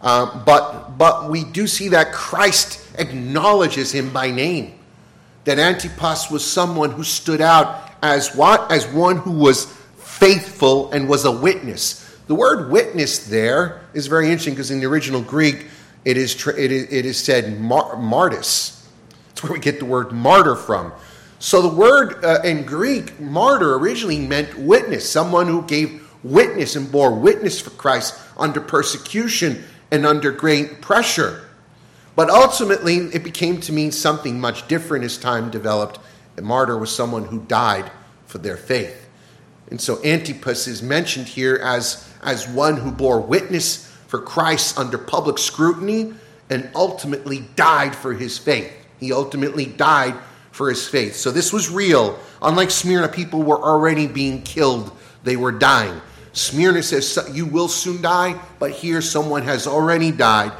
Uh, 0.00 0.44
but, 0.44 0.98
but 0.98 1.30
we 1.30 1.44
do 1.44 1.66
see 1.66 1.88
that 1.88 2.12
Christ 2.12 2.80
acknowledges 2.98 3.92
him 3.92 4.12
by 4.12 4.30
name, 4.30 4.78
that 5.44 5.58
Antipas 5.58 6.30
was 6.30 6.44
someone 6.44 6.90
who 6.90 7.02
stood 7.02 7.40
out 7.40 7.90
as 8.04 8.36
what? 8.36 8.70
As 8.70 8.86
one 8.86 9.16
who 9.16 9.32
was 9.32 9.64
faithful 9.96 10.92
and 10.92 11.08
was 11.08 11.24
a 11.24 11.30
witness. 11.30 12.00
The 12.26 12.34
word 12.34 12.70
witness 12.70 13.26
there 13.26 13.80
is 13.94 14.06
very 14.06 14.26
interesting 14.26 14.54
because 14.54 14.70
in 14.70 14.80
the 14.80 14.86
original 14.86 15.22
Greek, 15.22 15.66
it 16.04 16.16
is, 16.16 16.34
tra- 16.34 16.58
it 16.58 16.70
is, 16.70 16.92
it 16.92 17.06
is 17.06 17.18
said 17.18 17.58
mar-. 17.60 17.98
That's 18.30 19.42
where 19.42 19.52
we 19.52 19.58
get 19.58 19.78
the 19.78 19.86
word 19.86 20.12
martyr 20.12 20.54
from. 20.54 20.92
So 21.38 21.62
the 21.62 21.68
word 21.68 22.24
uh, 22.24 22.42
in 22.44 22.64
Greek, 22.64 23.18
martyr, 23.20 23.74
originally 23.76 24.18
meant 24.18 24.58
witness, 24.58 25.08
someone 25.08 25.46
who 25.46 25.62
gave 25.62 26.02
witness 26.22 26.76
and 26.76 26.90
bore 26.90 27.14
witness 27.14 27.60
for 27.60 27.70
Christ 27.70 28.18
under 28.38 28.60
persecution 28.60 29.64
and 29.90 30.06
under 30.06 30.30
great 30.30 30.80
pressure. 30.80 31.48
But 32.16 32.30
ultimately, 32.30 32.96
it 32.96 33.24
became 33.24 33.60
to 33.62 33.72
mean 33.72 33.92
something 33.92 34.40
much 34.40 34.68
different 34.68 35.04
as 35.04 35.18
time 35.18 35.50
developed 35.50 35.98
a 36.36 36.42
martyr 36.42 36.76
was 36.76 36.94
someone 36.94 37.24
who 37.24 37.40
died 37.40 37.90
for 38.26 38.38
their 38.38 38.56
faith. 38.56 39.08
And 39.70 39.80
so 39.80 40.02
Antipas 40.04 40.66
is 40.66 40.82
mentioned 40.82 41.26
here 41.26 41.56
as, 41.62 42.08
as 42.22 42.48
one 42.48 42.76
who 42.76 42.92
bore 42.92 43.20
witness 43.20 43.90
for 44.08 44.20
Christ 44.20 44.78
under 44.78 44.98
public 44.98 45.38
scrutiny 45.38 46.14
and 46.50 46.70
ultimately 46.74 47.44
died 47.56 47.96
for 47.96 48.12
his 48.12 48.38
faith. 48.38 48.70
He 49.00 49.12
ultimately 49.12 49.66
died 49.66 50.14
for 50.50 50.68
his 50.68 50.86
faith. 50.86 51.16
So 51.16 51.30
this 51.30 51.52
was 51.52 51.70
real. 51.70 52.18
Unlike 52.42 52.70
Smyrna, 52.70 53.08
people 53.08 53.42
were 53.42 53.60
already 53.60 54.06
being 54.06 54.42
killed, 54.42 54.96
they 55.24 55.36
were 55.36 55.52
dying. 55.52 56.00
Smyrna 56.32 56.82
says, 56.82 57.28
You 57.32 57.46
will 57.46 57.68
soon 57.68 58.02
die, 58.02 58.38
but 58.58 58.72
here 58.72 59.00
someone 59.00 59.42
has 59.42 59.66
already 59.66 60.12
died. 60.12 60.52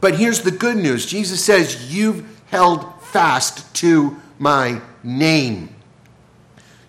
But 0.00 0.16
here's 0.16 0.42
the 0.42 0.50
good 0.50 0.76
news 0.76 1.06
Jesus 1.06 1.44
says, 1.44 1.94
You've 1.94 2.26
held 2.46 3.02
fast 3.02 3.74
to 3.76 4.16
my 4.38 4.80
name. 5.02 5.74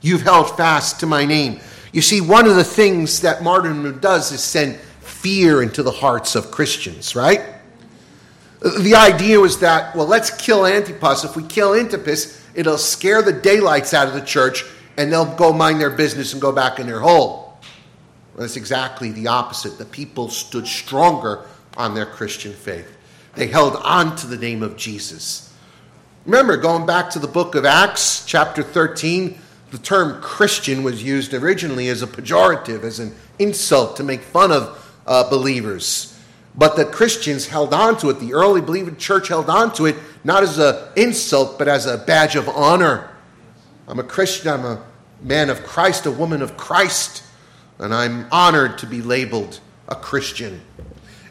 You've 0.01 0.21
held 0.21 0.55
fast 0.55 0.99
to 1.01 1.05
my 1.05 1.25
name. 1.25 1.59
You 1.91 2.01
see, 2.01 2.21
one 2.21 2.47
of 2.47 2.55
the 2.55 2.63
things 2.63 3.21
that 3.21 3.43
martyrdom 3.43 3.99
does 3.99 4.31
is 4.31 4.43
send 4.43 4.75
fear 5.01 5.61
into 5.61 5.83
the 5.83 5.91
hearts 5.91 6.35
of 6.35 6.51
Christians, 6.51 7.15
right? 7.15 7.41
The 8.61 8.95
idea 8.95 9.39
was 9.39 9.59
that, 9.59 9.95
well, 9.95 10.05
let's 10.05 10.29
kill 10.29 10.65
Antipas. 10.65 11.23
If 11.23 11.35
we 11.35 11.43
kill 11.43 11.73
Antipas, 11.73 12.45
it'll 12.53 12.77
scare 12.77 13.21
the 13.21 13.33
daylights 13.33 13.93
out 13.93 14.07
of 14.07 14.13
the 14.13 14.21
church 14.21 14.65
and 14.97 15.11
they'll 15.11 15.35
go 15.35 15.53
mind 15.53 15.79
their 15.79 15.89
business 15.89 16.33
and 16.33 16.41
go 16.41 16.51
back 16.51 16.79
in 16.79 16.85
their 16.85 16.99
hole. 16.99 17.57
Well, 18.33 18.41
that's 18.41 18.57
exactly 18.57 19.11
the 19.11 19.27
opposite. 19.27 19.77
The 19.77 19.85
people 19.85 20.29
stood 20.29 20.67
stronger 20.67 21.45
on 21.77 21.95
their 21.95 22.05
Christian 22.05 22.51
faith, 22.51 22.97
they 23.35 23.47
held 23.47 23.77
on 23.77 24.15
to 24.17 24.27
the 24.27 24.37
name 24.37 24.61
of 24.61 24.75
Jesus. 24.75 25.48
Remember, 26.25 26.57
going 26.57 26.85
back 26.85 27.09
to 27.11 27.19
the 27.19 27.27
book 27.27 27.55
of 27.55 27.65
Acts, 27.65 28.25
chapter 28.25 28.61
13, 28.61 29.39
the 29.71 29.77
term 29.77 30.21
Christian 30.21 30.83
was 30.83 31.01
used 31.01 31.33
originally 31.33 31.87
as 31.87 32.01
a 32.01 32.07
pejorative, 32.07 32.83
as 32.83 32.99
an 32.99 33.15
insult 33.39 33.95
to 33.97 34.03
make 34.03 34.21
fun 34.21 34.51
of 34.51 35.01
uh, 35.07 35.29
believers. 35.29 36.19
But 36.55 36.75
the 36.75 36.85
Christians 36.85 37.47
held 37.47 37.73
on 37.73 37.97
to 37.99 38.09
it. 38.09 38.19
The 38.19 38.33
early 38.33 38.59
believing 38.59 38.97
church 38.97 39.29
held 39.29 39.49
on 39.49 39.73
to 39.75 39.85
it 39.85 39.95
not 40.23 40.43
as 40.43 40.59
an 40.59 40.75
insult, 40.97 41.57
but 41.57 41.69
as 41.69 41.85
a 41.85 41.97
badge 41.97 42.35
of 42.35 42.49
honor. 42.49 43.09
I'm 43.87 43.99
a 43.99 44.03
Christian. 44.03 44.49
I'm 44.51 44.65
a 44.65 44.83
man 45.21 45.49
of 45.49 45.63
Christ, 45.63 46.05
a 46.05 46.11
woman 46.11 46.41
of 46.41 46.57
Christ, 46.57 47.23
and 47.77 47.93
I'm 47.93 48.27
honored 48.31 48.77
to 48.79 48.85
be 48.85 49.01
labeled 49.01 49.59
a 49.87 49.95
Christian. 49.95 50.61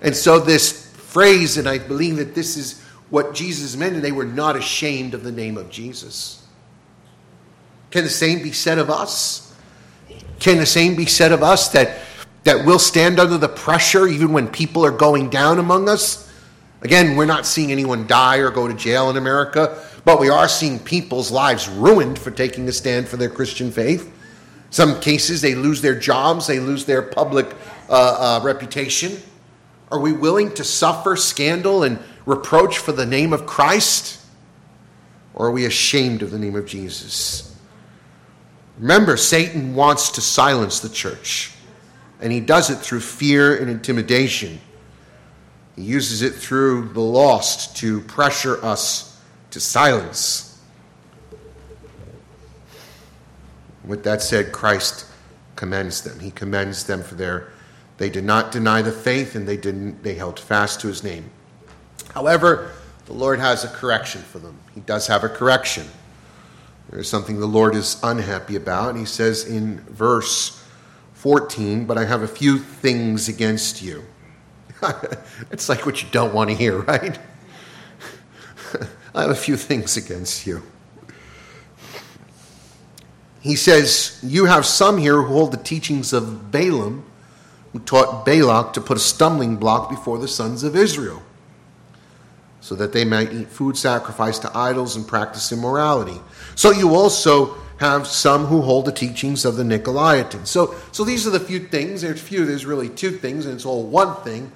And 0.01 0.17
so, 0.17 0.39
this 0.39 0.91
phrase, 0.93 1.59
and 1.59 1.69
I 1.69 1.79
believe 1.79 2.17
that 2.17 2.35
this 2.35 2.57
is 2.57 2.83
what 3.11 3.35
Jesus 3.35 3.77
meant, 3.77 3.95
and 3.95 4.05
they 4.05 4.13
were 4.13 4.25
not 4.25 4.57
ashamed 4.57 5.15
of 5.15 5.23
the 5.23 5.33
name 5.33 5.57
of 5.57 5.71
Jesus. 5.71 6.47
Can 7.91 8.05
the 8.05 8.11
same 8.11 8.43
be 8.43 8.53
said 8.53 8.79
of 8.79 8.91
us? 8.91 9.55
Can 10.41 10.59
the 10.59 10.67
same 10.67 10.95
be 10.95 11.07
said 11.07 11.33
of 11.33 11.43
us 11.43 11.71
that, 11.71 12.01
that 12.45 12.65
we'll 12.65 12.79
stand 12.79 13.19
under 13.19 13.39
the 13.39 13.49
pressure 13.49 14.07
even 14.07 14.33
when 14.33 14.49
people 14.49 14.85
are 14.85 14.91
going 14.91 15.31
down 15.31 15.59
among 15.59 15.89
us? 15.89 16.31
Again, 16.83 17.17
we're 17.17 17.27
not 17.27 17.45
seeing 17.45 17.73
anyone 17.73 18.07
die 18.07 18.37
or 18.37 18.51
go 18.51 18.69
to 18.69 18.75
jail 18.75 19.11
in 19.11 19.17
America, 19.17 19.83
but 20.05 20.21
we 20.21 20.29
are 20.29 20.47
seeing 20.47 20.79
people's 20.79 21.31
lives 21.31 21.69
ruined 21.69 22.19
for 22.19 22.31
taking 22.31 22.69
a 22.69 22.73
stand 22.73 23.09
for 23.09 23.17
their 23.17 23.31
Christian 23.31 23.73
faith. 23.73 24.15
Some 24.71 25.01
cases, 25.01 25.41
they 25.41 25.55
lose 25.55 25.81
their 25.81 25.99
jobs, 25.99 26.47
they 26.47 26.61
lose 26.61 26.85
their 26.85 27.03
public 27.03 27.47
uh, 27.89 28.39
uh, 28.41 28.45
reputation. 28.45 29.21
Are 29.91 29.99
we 29.99 30.13
willing 30.13 30.53
to 30.55 30.63
suffer 30.63 31.17
scandal 31.17 31.83
and 31.83 31.99
reproach 32.29 32.79
for 32.79 32.93
the 32.93 33.07
name 33.07 33.33
of 33.33 33.47
Christ? 33.47 34.21
Or 35.35 35.47
are 35.47 35.51
we 35.51 35.65
ashamed 35.65 36.23
of 36.23 36.31
the 36.31 36.39
name 36.39 36.55
of 36.55 36.67
Jesus? 36.67 37.57
Remember, 38.79 39.17
Satan 39.17 39.75
wants 39.75 40.11
to 40.11 40.21
silence 40.21 40.81
the 40.81 40.91
church, 40.91 41.53
and 42.21 42.31
he 42.31 42.41
does 42.41 42.71
it 42.71 42.77
through 42.77 43.01
fear 43.01 43.57
and 43.57 43.71
intimidation. 43.71 44.61
He 45.75 45.83
uses 45.83 46.23
it 46.23 46.35
through 46.35 46.91
the 46.91 47.01
lost 47.01 47.77
to 47.79 48.03
pressure 48.03 48.63
us 48.65 49.21
to 49.51 49.59
silence. 49.59 50.61
With 53.85 54.05
that 54.05 54.21
said, 54.21 54.53
Christ 54.53 55.07
commends 55.57 56.03
them. 56.03 56.21
He 56.21 56.31
commends 56.31 56.85
them 56.85 57.03
for 57.03 57.15
their 57.15 57.49
they 57.97 58.11
did 58.11 58.25
not 58.25 58.53
deny 58.53 58.81
the 58.81 58.93
faith 58.93 59.35
and 59.35 59.49
they 59.49 59.57
didn't 59.57 60.05
they 60.05 60.15
held 60.15 60.39
fast 60.39 60.81
to 60.83 60.89
his 60.89 61.03
name. 61.03 61.31
However, 62.15 62.73
the 63.07 63.13
Lord 63.13 63.41
has 63.41 63.65
a 63.65 63.69
correction 63.69 64.23
for 64.23 64.39
them. 64.39 64.59
He 64.75 64.81
does 64.81 65.07
have 65.07 65.25
a 65.25 65.29
correction. 65.29 65.87
There's 66.91 67.09
something 67.09 67.39
the 67.39 67.47
Lord 67.47 67.75
is 67.75 68.01
unhappy 68.03 68.57
about. 68.57 68.97
He 68.97 69.05
says 69.05 69.45
in 69.45 69.81
verse 69.81 70.63
14, 71.15 71.85
But 71.85 71.99
I 71.99 72.05
have 72.05 72.23
a 72.23 72.29
few 72.29 72.59
things 72.59 73.29
against 73.29 73.83
you. 73.83 74.05
it's 75.51 75.69
like 75.69 75.85
what 75.85 76.03
you 76.03 76.09
don't 76.11 76.33
want 76.33 76.51
to 76.51 76.57
hear, 76.57 76.79
right? 76.83 77.19
I 79.15 79.23
have 79.23 79.31
a 79.31 79.35
few 79.35 79.57
things 79.57 79.97
against 79.97 80.47
you. 80.47 80.63
He 83.41 83.57
says, 83.57 84.19
You 84.23 84.47
have 84.47 84.67
some 84.67 84.99
here 84.99 85.23
who 85.23 85.29
hold 85.29 85.53
the 85.53 85.59
teachings 85.59 86.13
of 86.13 86.51
Balaam, 86.51 87.05
who 87.73 87.81
taught 87.81 88.25
Balak 88.25 88.73
to 88.75 88.81
put 88.81 88.97
a 88.97 89.01
stumbling 89.01 89.57
block 89.57 89.91
before 89.91 90.19
the 90.19 90.29
sons 90.29 90.63
of 90.63 90.77
Israel, 90.77 91.23
so 92.61 92.75
that 92.75 92.93
they 92.93 93.05
might 93.05 93.33
eat 93.33 93.49
food 93.49 93.77
sacrificed 93.77 94.43
to 94.43 94.57
idols 94.57 94.97
and 94.97 95.07
practice 95.07 95.53
immorality. 95.53 96.21
So 96.55 96.71
you 96.71 96.95
also 96.95 97.57
have 97.79 98.07
some 98.07 98.47
who 98.47 98.61
hold 98.61 98.85
the 98.85 98.93
teachings 98.93 99.45
of 99.45 99.57
the 99.57 99.63
Nicolaitans. 99.63 100.49
So, 100.49 100.75
so 100.91 101.05
these 101.05 101.27
are 101.27 101.31
the 101.31 101.41
few 101.41 101.61
things. 101.61 102.03
There's 102.03 102.21
few, 102.21 102.45
there's 102.45 102.67
really 102.67 102.89
two 102.89 103.13
things, 103.13 103.47
and 103.47 103.55
it's 103.55 103.65
all 103.65 103.85
one 103.85 104.17
thing. 104.23 104.51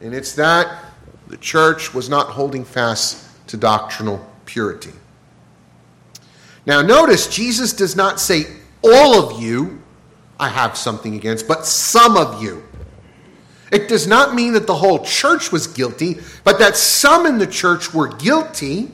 And 0.00 0.14
it's 0.14 0.34
that 0.34 0.84
the 1.28 1.36
church 1.36 1.92
was 1.92 2.08
not 2.08 2.28
holding 2.28 2.64
fast 2.64 3.28
to 3.48 3.56
doctrinal 3.56 4.26
purity. 4.46 4.92
Now, 6.66 6.80
notice 6.80 7.26
Jesus 7.26 7.72
does 7.74 7.94
not 7.94 8.18
say, 8.18 8.44
All 8.82 9.14
of 9.14 9.42
you 9.42 9.82
I 10.38 10.48
have 10.48 10.76
something 10.76 11.14
against, 11.14 11.46
but 11.46 11.66
some 11.66 12.16
of 12.16 12.42
you. 12.42 12.62
It 13.74 13.88
does 13.88 14.06
not 14.06 14.36
mean 14.36 14.52
that 14.52 14.68
the 14.68 14.76
whole 14.76 15.04
church 15.04 15.50
was 15.50 15.66
guilty, 15.66 16.18
but 16.44 16.60
that 16.60 16.76
some 16.76 17.26
in 17.26 17.38
the 17.38 17.46
church 17.46 17.92
were 17.92 18.06
guilty 18.06 18.92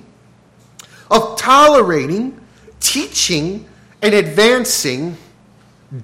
of 1.10 1.36
tolerating, 1.38 2.40
teaching, 2.80 3.68
and 4.00 4.14
advancing 4.14 5.18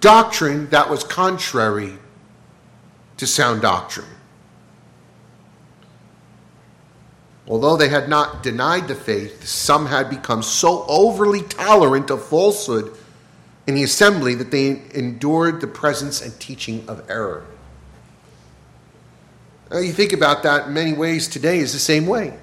doctrine 0.01 0.69
that 0.69 0.91
was 0.91 1.05
contrary 1.05 1.95
to 3.17 3.27
sound 3.27 3.63
doctrine. 3.63 4.05
Although 7.49 7.79
they 7.79 7.89
had 7.89 8.11
not 8.11 8.43
denied 8.43 8.89
the 8.89 8.95
faith, 8.95 9.47
some 9.47 9.87
had 9.87 10.11
become 10.11 10.43
so 10.43 10.85
overly 10.87 11.41
tolerant 11.41 12.11
of 12.11 12.23
falsehood 12.27 12.95
in 13.67 13.75
the 13.75 13.85
assembly 13.85 14.35
that 14.35 14.51
they 14.51 14.83
endured 14.93 15.63
the 15.63 15.67
presence 15.67 16.21
and 16.21 16.39
teaching 16.39 16.87
of 16.91 17.09
error. 17.09 17.47
You 19.73 19.93
think 19.93 20.13
about 20.13 20.43
that 20.45 20.69
in 20.69 20.75
many 20.75 20.93
ways 20.93 21.27
today 21.27 21.59
is 21.59 21.73
the 21.73 21.79
same 21.79 22.07
way. 22.07 22.39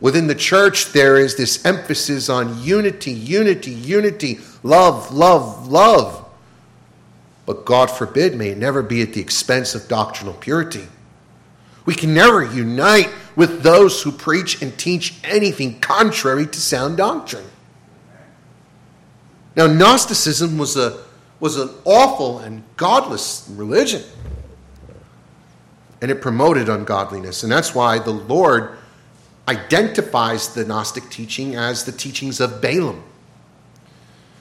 Within 0.00 0.26
the 0.26 0.34
church, 0.34 0.92
there 0.92 1.18
is 1.18 1.36
this 1.36 1.64
emphasis 1.64 2.30
on 2.30 2.62
unity, 2.62 3.12
unity, 3.12 3.72
unity, 3.72 4.40
love, 4.62 5.12
love, 5.12 5.68
love. 5.68 6.26
But 7.44 7.66
God 7.66 7.90
forbid, 7.90 8.34
may 8.36 8.48
it 8.50 8.58
never 8.58 8.82
be 8.82 9.02
at 9.02 9.12
the 9.12 9.20
expense 9.20 9.74
of 9.74 9.88
doctrinal 9.88 10.34
purity. 10.34 10.86
We 11.84 11.94
can 11.94 12.14
never 12.14 12.44
unite 12.44 13.10
with 13.36 13.62
those 13.62 14.02
who 14.02 14.12
preach 14.12 14.62
and 14.62 14.76
teach 14.78 15.14
anything 15.24 15.80
contrary 15.80 16.46
to 16.46 16.60
sound 16.60 16.96
doctrine. 16.96 17.46
Now, 19.56 19.66
Gnosticism 19.66 20.56
was, 20.56 20.76
a, 20.76 21.02
was 21.40 21.56
an 21.56 21.70
awful 21.84 22.38
and 22.38 22.62
godless 22.76 23.48
religion, 23.50 24.02
and 26.02 26.10
it 26.10 26.20
promoted 26.20 26.68
ungodliness. 26.68 27.42
And 27.42 27.52
that's 27.52 27.74
why 27.74 27.98
the 27.98 28.10
Lord 28.10 28.76
identifies 29.48 30.54
the 30.54 30.64
Gnostic 30.64 31.10
teaching 31.10 31.56
as 31.56 31.84
the 31.84 31.92
teachings 31.92 32.40
of 32.40 32.60
Balaam. 32.62 33.02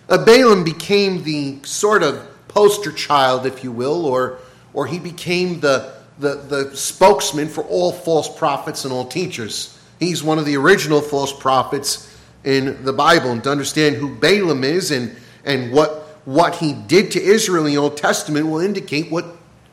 Uh, 0.08 0.24
Balaam 0.24 0.64
became 0.64 1.24
the 1.24 1.60
sort 1.64 2.04
of 2.04 2.26
poster 2.48 2.92
child, 2.92 3.46
if 3.46 3.64
you 3.64 3.72
will, 3.72 4.06
or, 4.06 4.40
or 4.74 4.88
he 4.88 5.00
became 5.00 5.60
the, 5.60 5.94
the, 6.18 6.36
the 6.36 6.76
spokesman 6.76 7.48
for 7.48 7.64
all 7.66 7.92
false 7.92 8.36
prophets 8.38 8.86
and 8.86 8.94
all 8.94 9.06
teachers. 9.06 9.80
He's 10.00 10.24
one 10.24 10.40
of 10.40 10.46
the 10.46 10.58
original 10.58 11.02
false 11.02 11.38
prophets 11.38 12.18
in 12.44 12.84
the 12.84 12.94
Bible. 12.94 13.32
And 13.32 13.44
to 13.44 13.52
understand 13.52 13.98
who 13.98 14.16
Balaam 14.16 14.64
is 14.64 14.92
and, 14.92 15.16
and 15.44 15.72
what, 15.72 16.20
what 16.26 16.56
he 16.56 16.74
did 16.74 17.12
to 17.12 17.22
Israel 17.22 17.66
in 17.66 17.74
the 17.74 17.78
Old 17.78 17.98
Testament 17.98 18.48
will 18.48 18.60
indicate 18.60 19.12
what 19.12 19.26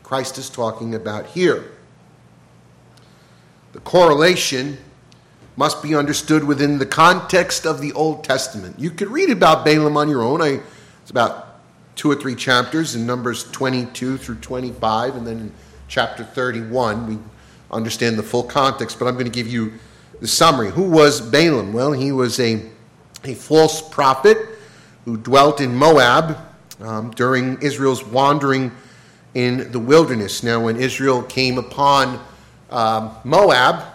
Christ 0.03 0.37
is 0.37 0.49
talking 0.49 0.95
about 0.95 1.27
here. 1.27 1.71
Correlation 3.87 4.77
must 5.55 5.81
be 5.81 5.95
understood 5.95 6.43
within 6.43 6.77
the 6.77 6.85
context 6.85 7.65
of 7.65 7.79
the 7.79 7.93
Old 7.93 8.21
Testament. 8.21 8.77
You 8.77 8.91
could 8.91 9.07
read 9.07 9.29
about 9.29 9.63
Balaam 9.63 9.95
on 9.95 10.09
your 10.09 10.23
own. 10.23 10.41
I, 10.41 10.59
it's 11.01 11.09
about 11.09 11.61
two 11.95 12.11
or 12.11 12.15
three 12.15 12.35
chapters 12.35 12.95
in 12.95 13.05
Numbers 13.05 13.49
22 13.51 14.17
through 14.17 14.39
25, 14.39 15.15
and 15.15 15.25
then 15.25 15.39
in 15.39 15.51
chapter 15.87 16.25
31, 16.25 17.07
we 17.07 17.17
understand 17.71 18.19
the 18.19 18.23
full 18.23 18.43
context, 18.43 18.99
but 18.99 19.07
I'm 19.07 19.13
going 19.13 19.23
to 19.23 19.31
give 19.31 19.47
you 19.47 19.71
the 20.19 20.27
summary. 20.27 20.69
Who 20.71 20.89
was 20.89 21.21
Balaam? 21.21 21.71
Well, 21.71 21.93
he 21.93 22.11
was 22.11 22.41
a, 22.41 22.61
a 23.23 23.35
false 23.35 23.81
prophet 23.81 24.37
who 25.05 25.15
dwelt 25.15 25.61
in 25.61 25.73
Moab 25.73 26.37
um, 26.81 27.11
during 27.11 27.61
Israel's 27.61 28.03
wandering 28.03 28.69
in 29.33 29.71
the 29.71 29.79
wilderness. 29.79 30.43
Now, 30.43 30.65
when 30.65 30.75
Israel 30.75 31.23
came 31.23 31.57
upon 31.57 32.19
um, 32.69 33.15
Moab, 33.23 33.85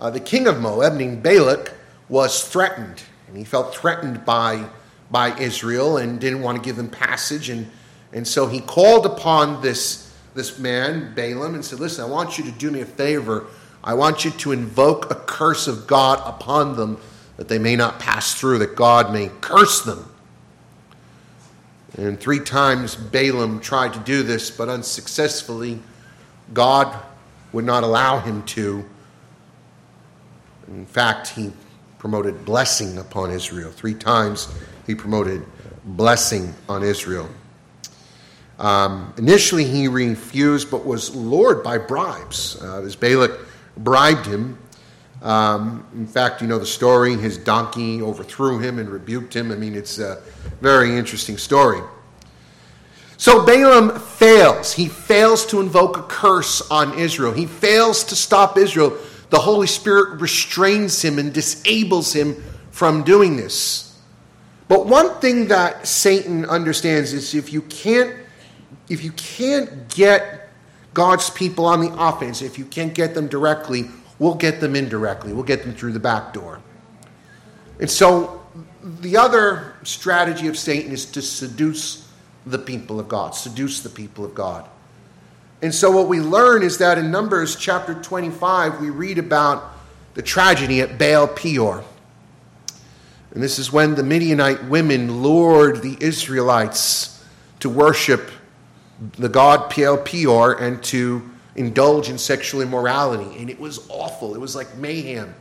uh, 0.00 0.10
the 0.10 0.20
king 0.20 0.46
of 0.46 0.60
Moab, 0.60 0.94
named 0.94 1.22
Balak, 1.22 1.72
was 2.08 2.46
threatened. 2.46 3.02
And 3.28 3.36
he 3.36 3.44
felt 3.44 3.74
threatened 3.74 4.24
by, 4.24 4.66
by 5.10 5.36
Israel 5.38 5.96
and 5.96 6.20
didn't 6.20 6.42
want 6.42 6.58
to 6.58 6.64
give 6.64 6.76
them 6.76 6.88
passage. 6.88 7.48
And, 7.48 7.70
and 8.12 8.26
so 8.26 8.46
he 8.46 8.60
called 8.60 9.06
upon 9.06 9.62
this 9.62 10.04
this 10.34 10.58
man, 10.58 11.14
Balaam, 11.14 11.54
and 11.54 11.64
said, 11.64 11.80
Listen, 11.80 12.04
I 12.04 12.08
want 12.08 12.38
you 12.38 12.44
to 12.44 12.50
do 12.50 12.70
me 12.70 12.80
a 12.80 12.86
favor. 12.86 13.46
I 13.82 13.94
want 13.94 14.24
you 14.24 14.30
to 14.32 14.52
invoke 14.52 15.10
a 15.10 15.14
curse 15.14 15.66
of 15.66 15.86
God 15.86 16.20
upon 16.26 16.76
them 16.76 16.98
that 17.36 17.48
they 17.48 17.58
may 17.58 17.76
not 17.76 17.98
pass 17.98 18.34
through, 18.34 18.58
that 18.58 18.76
God 18.76 19.12
may 19.12 19.30
curse 19.40 19.82
them. 19.82 20.10
And 21.96 22.18
three 22.18 22.40
times 22.40 22.96
Balaam 22.96 23.60
tried 23.60 23.92
to 23.94 24.00
do 24.00 24.22
this, 24.22 24.50
but 24.50 24.68
unsuccessfully. 24.68 25.78
God 26.52 26.94
would 27.54 27.64
not 27.64 27.84
allow 27.84 28.18
him 28.18 28.42
to. 28.42 28.84
In 30.68 30.84
fact, 30.84 31.28
he 31.28 31.52
promoted 31.98 32.44
blessing 32.44 32.98
upon 32.98 33.30
Israel. 33.30 33.70
Three 33.70 33.94
times 33.94 34.52
he 34.86 34.94
promoted 34.94 35.42
blessing 35.84 36.52
on 36.68 36.82
Israel. 36.82 37.28
Um, 38.58 39.14
initially, 39.16 39.64
he 39.64 39.88
refused, 39.88 40.70
but 40.70 40.84
was 40.84 41.14
lured 41.14 41.62
by 41.62 41.78
bribes. 41.78 42.60
Uh, 42.60 42.82
as 42.82 42.96
Balak 42.96 43.32
bribed 43.76 44.26
him, 44.26 44.58
um, 45.22 45.86
in 45.94 46.06
fact, 46.06 46.42
you 46.42 46.48
know 46.48 46.58
the 46.58 46.66
story. 46.66 47.16
His 47.16 47.38
donkey 47.38 48.02
overthrew 48.02 48.58
him 48.58 48.78
and 48.78 48.88
rebuked 48.88 49.34
him. 49.34 49.50
I 49.50 49.54
mean, 49.54 49.74
it's 49.74 49.98
a 49.98 50.22
very 50.60 50.96
interesting 50.96 51.38
story. 51.38 51.80
So 53.24 53.42
Balaam 53.42 53.98
fails. 53.98 54.74
He 54.74 54.86
fails 54.86 55.46
to 55.46 55.62
invoke 55.62 55.96
a 55.96 56.02
curse 56.02 56.60
on 56.70 56.98
Israel. 56.98 57.32
He 57.32 57.46
fails 57.46 58.04
to 58.04 58.14
stop 58.14 58.58
Israel. 58.58 58.98
The 59.30 59.38
Holy 59.38 59.66
Spirit 59.66 60.20
restrains 60.20 61.02
him 61.02 61.18
and 61.18 61.32
disables 61.32 62.12
him 62.12 62.36
from 62.70 63.02
doing 63.02 63.38
this. 63.38 63.98
But 64.68 64.84
one 64.84 65.20
thing 65.20 65.48
that 65.48 65.86
Satan 65.86 66.44
understands 66.44 67.14
is 67.14 67.34
if 67.34 67.50
you 67.50 67.62
can't 67.62 68.14
if 68.90 69.02
you 69.02 69.12
can't 69.12 69.88
get 69.88 70.50
God's 70.92 71.30
people 71.30 71.64
on 71.64 71.80
the 71.80 71.96
offense, 71.98 72.42
if 72.42 72.58
you 72.58 72.66
can't 72.66 72.92
get 72.92 73.14
them 73.14 73.28
directly, 73.28 73.86
we'll 74.18 74.34
get 74.34 74.60
them 74.60 74.76
indirectly. 74.76 75.32
We'll 75.32 75.44
get 75.44 75.62
them 75.62 75.74
through 75.74 75.92
the 75.92 75.98
back 75.98 76.34
door. 76.34 76.60
And 77.80 77.90
so 77.90 78.42
the 78.82 79.16
other 79.16 79.76
strategy 79.82 80.46
of 80.46 80.58
Satan 80.58 80.92
is 80.92 81.06
to 81.06 81.22
seduce 81.22 82.03
the 82.46 82.58
people 82.58 83.00
of 83.00 83.08
God, 83.08 83.34
seduce 83.34 83.80
the 83.80 83.88
people 83.88 84.24
of 84.24 84.34
God. 84.34 84.68
And 85.62 85.74
so, 85.74 85.90
what 85.90 86.08
we 86.08 86.20
learn 86.20 86.62
is 86.62 86.78
that 86.78 86.98
in 86.98 87.10
Numbers 87.10 87.56
chapter 87.56 87.94
25, 87.94 88.80
we 88.80 88.90
read 88.90 89.18
about 89.18 89.72
the 90.14 90.22
tragedy 90.22 90.80
at 90.80 90.98
Baal 90.98 91.26
Peor. 91.26 91.82
And 93.32 93.42
this 93.42 93.58
is 93.58 93.72
when 93.72 93.94
the 93.94 94.02
Midianite 94.02 94.64
women 94.64 95.22
lured 95.22 95.82
the 95.82 95.96
Israelites 96.00 97.24
to 97.60 97.68
worship 97.68 98.30
the 99.18 99.28
god 99.28 99.74
Baal 99.74 99.96
Peor 99.98 100.52
and 100.52 100.82
to 100.84 101.30
indulge 101.56 102.08
in 102.08 102.18
sexual 102.18 102.60
immorality. 102.60 103.38
And 103.38 103.50
it 103.50 103.58
was 103.58 103.88
awful. 103.88 104.34
It 104.34 104.40
was 104.40 104.54
like 104.54 104.76
mayhem. 104.76 105.34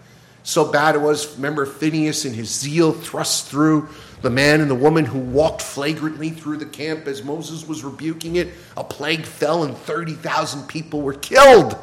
So 0.44 0.72
bad 0.72 0.96
it 0.96 1.02
was. 1.02 1.36
Remember 1.36 1.66
Phineas 1.66 2.26
and 2.26 2.36
his 2.36 2.50
zeal 2.50 2.92
thrust 2.92 3.48
through 3.48 3.90
the 4.24 4.30
man 4.30 4.62
and 4.62 4.72
the 4.72 4.76
woman 4.76 5.04
who 5.04 5.20
walked 5.20 5.62
flagrantly 5.62 6.30
through 6.30 6.56
the 6.56 6.66
camp 6.66 7.08
as 7.08 7.24
Moses 7.24 7.68
was 7.68 7.84
rebuking 7.84 8.38
it. 8.38 8.54
A 8.78 8.84
plague 8.84 9.26
fell 9.26 9.66
and 9.66 9.78
30,000 9.78 10.66
people 10.66 11.02
were 11.02 11.14
killed. 11.14 11.78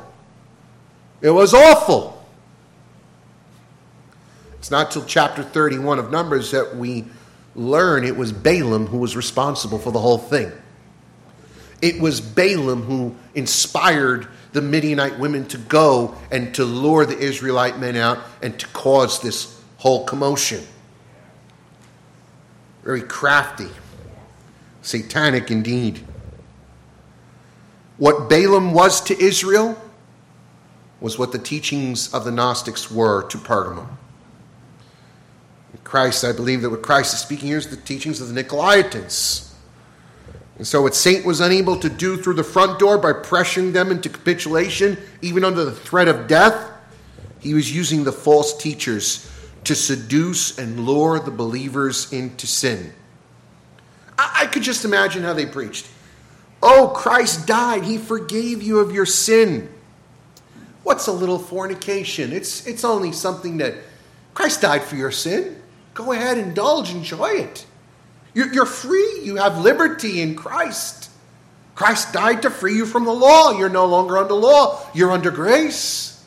It 1.21 1.31
was 1.31 1.53
awful. 1.53 2.27
It's 4.55 4.71
not 4.71 4.91
till 4.91 5.05
chapter 5.05 5.43
31 5.43 5.99
of 5.99 6.11
Numbers 6.11 6.51
that 6.53 6.77
we 6.77 7.05
learn 7.55 8.05
it 8.05 8.17
was 8.17 8.33
Balaam 8.33 8.87
who 8.87 8.99
was 8.99 9.17
responsible 9.17 9.79
for 9.79 9.93
the 9.93 10.01
whole 10.01 10.19
thing. 10.19 10.51
It 11.83 12.01
was 12.01 12.23
Balaam 12.23 12.85
who 12.85 13.17
inspired 13.35 14.29
the 14.53 14.63
Midianite 14.63 15.19
women 15.19 15.47
to 15.49 15.59
go 15.59 16.15
and 16.31 16.55
to 16.55 16.65
lure 16.65 17.05
the 17.05 17.19
Israelite 17.19 17.79
men 17.79 17.97
out 17.97 18.19
and 18.41 18.59
to 18.59 18.67
cause 18.69 19.21
this 19.21 19.61
whole 19.77 20.07
commotion. 20.07 20.67
Very 22.83 23.03
crafty, 23.03 23.69
satanic 24.83 25.51
indeed. 25.51 26.05
What 27.99 28.31
Balaam 28.31 28.73
was 28.73 29.01
to 29.03 29.23
Israel 29.23 29.81
was 31.01 31.19
what 31.19 31.33
the 31.33 31.39
teachings 31.39 32.13
of 32.15 32.25
the 32.25 32.31
Gnostics 32.31 32.91
were 32.91 33.23
to 33.29 33.39
Pergamum. 33.39 33.89
Christ, 35.85 36.25
I 36.25 36.33
believe 36.33 36.63
that 36.63 36.71
what 36.71 36.83
Christ 36.83 37.15
is 37.15 37.21
speaking 37.21 37.49
here 37.49 37.59
is 37.59 37.67
the 37.67 37.77
teachings 37.77 38.21
of 38.21 38.33
the 38.33 38.43
Nicolaitans. 38.43 39.53
And 40.57 40.67
so, 40.67 40.83
what 40.83 40.95
Satan 40.95 41.27
was 41.27 41.41
unable 41.41 41.77
to 41.79 41.89
do 41.89 42.17
through 42.17 42.35
the 42.35 42.45
front 42.45 42.79
door 42.79 42.97
by 42.99 43.13
pressuring 43.13 43.73
them 43.73 43.91
into 43.91 44.09
capitulation, 44.09 44.99
even 45.23 45.43
under 45.43 45.65
the 45.65 45.73
threat 45.73 46.07
of 46.07 46.29
death, 46.29 46.71
he 47.41 47.55
was 47.55 47.75
using 47.75 48.05
the 48.05 48.13
false 48.13 48.57
teachers 48.57 49.29
to 49.71 49.77
seduce 49.77 50.59
and 50.59 50.85
lure 50.85 51.21
the 51.21 51.31
believers 51.31 52.13
into 52.13 52.45
sin. 52.45 52.93
I, 54.19 54.41
I 54.41 54.47
could 54.47 54.65
just 54.65 54.85
imagine 54.85 55.23
how 55.23 55.33
they 55.33 55.47
preached. 55.47 55.87
Oh, 56.61 56.93
Christ 56.93 57.47
died. 57.47 57.85
He 57.85 57.97
forgave 57.97 58.65
you 58.65 58.81
of 58.81 58.91
your 58.91 59.07
sin. 59.07 59.73
What's 60.83 61.07
a 61.07 61.13
little 61.13 61.39
fornication? 61.39 62.33
It's, 62.33 62.67
it's 62.67 62.83
only 62.83 63.13
something 63.13 63.59
that 63.59 63.75
Christ 64.35 64.63
died 64.63 64.83
for 64.83 64.97
your 64.97 65.13
sin. 65.13 65.63
Go 65.95 66.11
ahead, 66.11 66.37
indulge, 66.37 66.91
enjoy 66.91 67.29
it. 67.29 67.65
You're 68.35 68.67
free. 68.67 69.21
You 69.23 69.37
have 69.37 69.59
liberty 69.59 70.21
in 70.21 70.35
Christ. 70.35 71.11
Christ 71.77 72.13
died 72.13 72.43
to 72.43 72.51
free 72.51 72.75
you 72.75 72.87
from 72.87 73.05
the 73.05 73.15
law. 73.15 73.53
You're 73.53 73.69
no 73.69 73.87
longer 73.87 74.19
under 74.19 74.35
law, 74.35 74.85
you're 74.95 75.13
under 75.13 75.31
grace. 75.31 76.25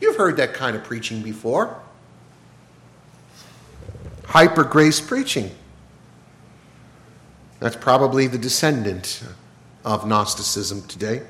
You've 0.00 0.16
heard 0.16 0.38
that 0.38 0.54
kind 0.54 0.74
of 0.74 0.82
preaching 0.82 1.22
before. 1.22 1.80
Hyper 4.30 4.62
grace 4.62 5.00
preaching. 5.00 5.50
That's 7.58 7.74
probably 7.74 8.28
the 8.28 8.38
descendant 8.38 9.24
of 9.84 10.06
Gnosticism 10.06 10.86
today. 10.86 11.22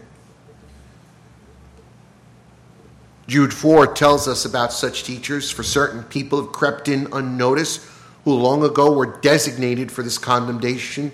Jude 3.27 3.55
4 3.55 3.95
tells 3.95 4.29
us 4.29 4.45
about 4.45 4.75
such 4.75 5.05
teachers, 5.05 5.51
for 5.51 5.63
certain 5.63 6.03
people 6.03 6.43
have 6.43 6.53
crept 6.53 6.89
in 6.89 7.09
unnoticed 7.11 7.81
who 8.25 8.35
long 8.35 8.63
ago 8.65 8.93
were 8.93 9.19
designated 9.21 9.91
for 9.91 10.03
this 10.03 10.19
condemnation, 10.19 11.11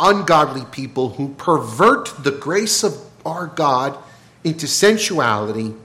ungodly 0.00 0.64
people 0.72 1.10
who 1.10 1.28
pervert 1.34 2.12
the 2.24 2.32
grace 2.32 2.82
of 2.82 2.96
our 3.24 3.46
God 3.46 3.96
into 4.42 4.66
sensuality 4.66 5.76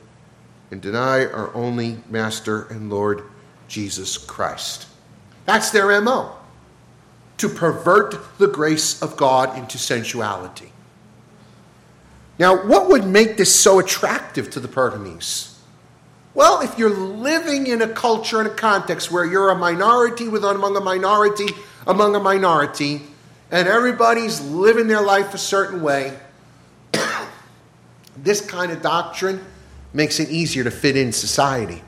and 0.71 0.81
deny 0.81 1.23
our 1.23 1.53
only 1.53 1.99
Master 2.09 2.63
and 2.63 2.89
Lord 2.89 3.21
Jesus 3.67 4.17
Christ. 4.17 4.87
That's 5.45 5.71
their 5.71 6.01
MO 6.01 6.35
to 7.37 7.49
pervert 7.49 8.37
the 8.37 8.47
grace 8.47 9.01
of 9.01 9.17
God 9.17 9.57
into 9.57 9.77
sensuality. 9.77 10.71
Now, 12.39 12.65
what 12.65 12.89
would 12.89 13.05
make 13.05 13.37
this 13.37 13.53
so 13.53 13.79
attractive 13.79 14.49
to 14.51 14.59
the 14.59 14.67
Pergamese? 14.67 15.57
Well, 16.33 16.61
if 16.61 16.77
you're 16.77 16.89
living 16.89 17.67
in 17.67 17.81
a 17.81 17.87
culture 17.87 18.39
and 18.39 18.47
a 18.47 18.53
context 18.53 19.09
where 19.09 19.23
you're 19.25 19.49
a 19.49 19.55
minority 19.55 20.27
with 20.27 20.43
among 20.43 20.75
a 20.75 20.81
minority 20.81 21.47
among 21.87 22.15
a 22.15 22.19
minority, 22.19 23.01
and 23.51 23.67
everybody's 23.67 24.41
living 24.41 24.87
their 24.87 25.01
life 25.01 25.33
a 25.33 25.37
certain 25.37 25.81
way, 25.81 26.17
this 28.17 28.41
kind 28.41 28.71
of 28.71 28.81
doctrine 28.81 29.43
makes 29.93 30.19
it 30.19 30.29
easier 30.29 30.63
to 30.63 30.71
fit 30.71 30.97
in 30.97 31.11
society. 31.11 31.83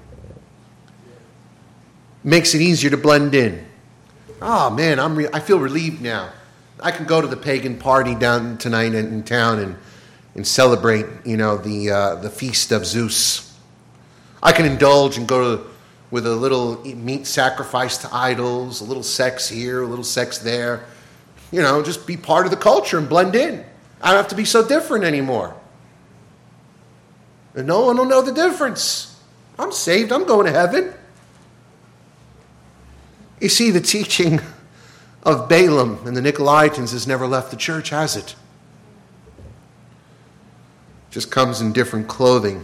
Makes 2.27 2.53
it 2.55 2.61
easier 2.61 2.89
to 2.89 2.97
blend 2.97 3.33
in. 3.33 3.65
Oh 4.41 4.69
man, 4.69 4.99
I'm 4.99 5.15
re- 5.15 5.29
I 5.31 5.39
feel 5.39 5.59
relieved 5.59 6.01
now. 6.01 6.29
I 6.77 6.91
can 6.91 7.05
go 7.05 7.21
to 7.21 7.27
the 7.27 7.37
pagan 7.37 7.77
party 7.77 8.15
down 8.15 8.57
tonight 8.57 8.93
in, 8.93 9.23
town 9.23 9.59
and, 9.59 9.77
and 10.35 10.45
celebrate, 10.45 11.05
you 11.23 11.37
know, 11.37 11.55
the 11.55 11.89
uh, 11.89 12.15
the 12.15 12.29
feast 12.29 12.73
of 12.73 12.85
Zeus. 12.85 13.57
I 14.43 14.51
can 14.51 14.65
indulge 14.65 15.17
and 15.17 15.25
go 15.25 15.55
to, 15.55 15.67
with 16.11 16.27
a 16.27 16.35
little 16.35 16.83
meat 16.83 17.27
sacrifice 17.27 17.97
to 17.99 18.13
idols, 18.13 18.81
a 18.81 18.83
little 18.83 19.03
sex 19.03 19.47
here, 19.47 19.83
a 19.83 19.87
little 19.87 20.03
sex 20.03 20.37
there. 20.39 20.83
You 21.53 21.61
know, 21.61 21.81
just 21.81 22.05
be 22.05 22.17
part 22.17 22.43
of 22.43 22.51
the 22.51 22.57
culture 22.57 22.97
and 22.97 23.07
blend 23.07 23.35
in. 23.35 23.63
I 24.01 24.09
don't 24.09 24.17
have 24.17 24.27
to 24.27 24.35
be 24.35 24.43
so 24.43 24.67
different 24.67 25.05
anymore. 25.05 25.55
And 27.55 27.67
no 27.67 27.85
one 27.85 27.95
will 27.95 28.03
know 28.03 28.21
the 28.21 28.33
difference. 28.33 29.17
I'm 29.57 29.71
saved, 29.71 30.11
I'm 30.11 30.25
going 30.25 30.45
to 30.45 30.51
heaven. 30.51 30.93
You 33.39 33.49
see, 33.49 33.71
the 33.71 33.81
teaching 33.81 34.39
of 35.23 35.47
Balaam 35.47 35.99
and 36.05 36.17
the 36.17 36.21
Nicolaitans 36.21 36.91
has 36.91 37.05
never 37.05 37.27
left 37.27 37.51
the 37.51 37.57
church, 37.57 37.89
has 37.89 38.15
it? 38.15 38.35
Just 41.11 41.29
comes 41.31 41.61
in 41.61 41.73
different 41.73 42.07
clothing. 42.07 42.63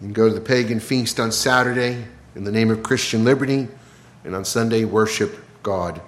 You 0.00 0.06
can 0.06 0.12
go 0.12 0.28
to 0.28 0.34
the 0.34 0.40
pagan 0.40 0.80
feast 0.80 1.20
on 1.20 1.32
Saturday 1.32 2.04
in 2.34 2.44
the 2.44 2.52
name 2.52 2.70
of 2.70 2.82
Christian 2.82 3.24
liberty, 3.24 3.68
and 4.24 4.34
on 4.34 4.44
Sunday, 4.44 4.84
worship 4.84 5.36
God. 5.62 6.00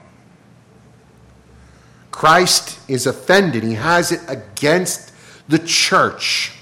Christ 2.11 2.79
is 2.89 3.07
offended. 3.07 3.63
He 3.63 3.75
has 3.75 4.13
it 4.13 4.21
against 4.29 5.13
the 5.49 5.59
church 5.59 6.53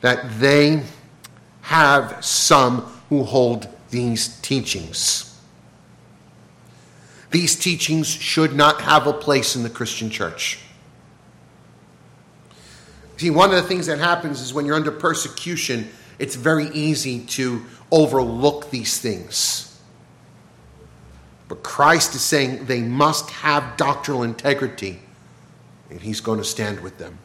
that 0.00 0.38
they 0.38 0.82
have 1.62 2.22
some 2.24 2.82
who 3.08 3.24
hold 3.24 3.68
these 3.90 4.38
teachings. 4.40 5.33
These 7.34 7.56
teachings 7.56 8.06
should 8.06 8.54
not 8.54 8.82
have 8.82 9.08
a 9.08 9.12
place 9.12 9.56
in 9.56 9.64
the 9.64 9.68
Christian 9.68 10.08
church. 10.08 10.60
See, 13.16 13.28
one 13.28 13.50
of 13.50 13.56
the 13.56 13.62
things 13.62 13.86
that 13.86 13.98
happens 13.98 14.40
is 14.40 14.54
when 14.54 14.66
you're 14.66 14.76
under 14.76 14.92
persecution, 14.92 15.90
it's 16.20 16.36
very 16.36 16.68
easy 16.68 17.24
to 17.26 17.64
overlook 17.90 18.70
these 18.70 19.00
things. 19.00 19.76
But 21.48 21.64
Christ 21.64 22.14
is 22.14 22.20
saying 22.20 22.66
they 22.66 22.82
must 22.82 23.28
have 23.30 23.76
doctrinal 23.76 24.22
integrity, 24.22 25.00
and 25.90 26.00
He's 26.00 26.20
going 26.20 26.38
to 26.38 26.44
stand 26.44 26.78
with 26.78 26.98
them. 26.98 27.18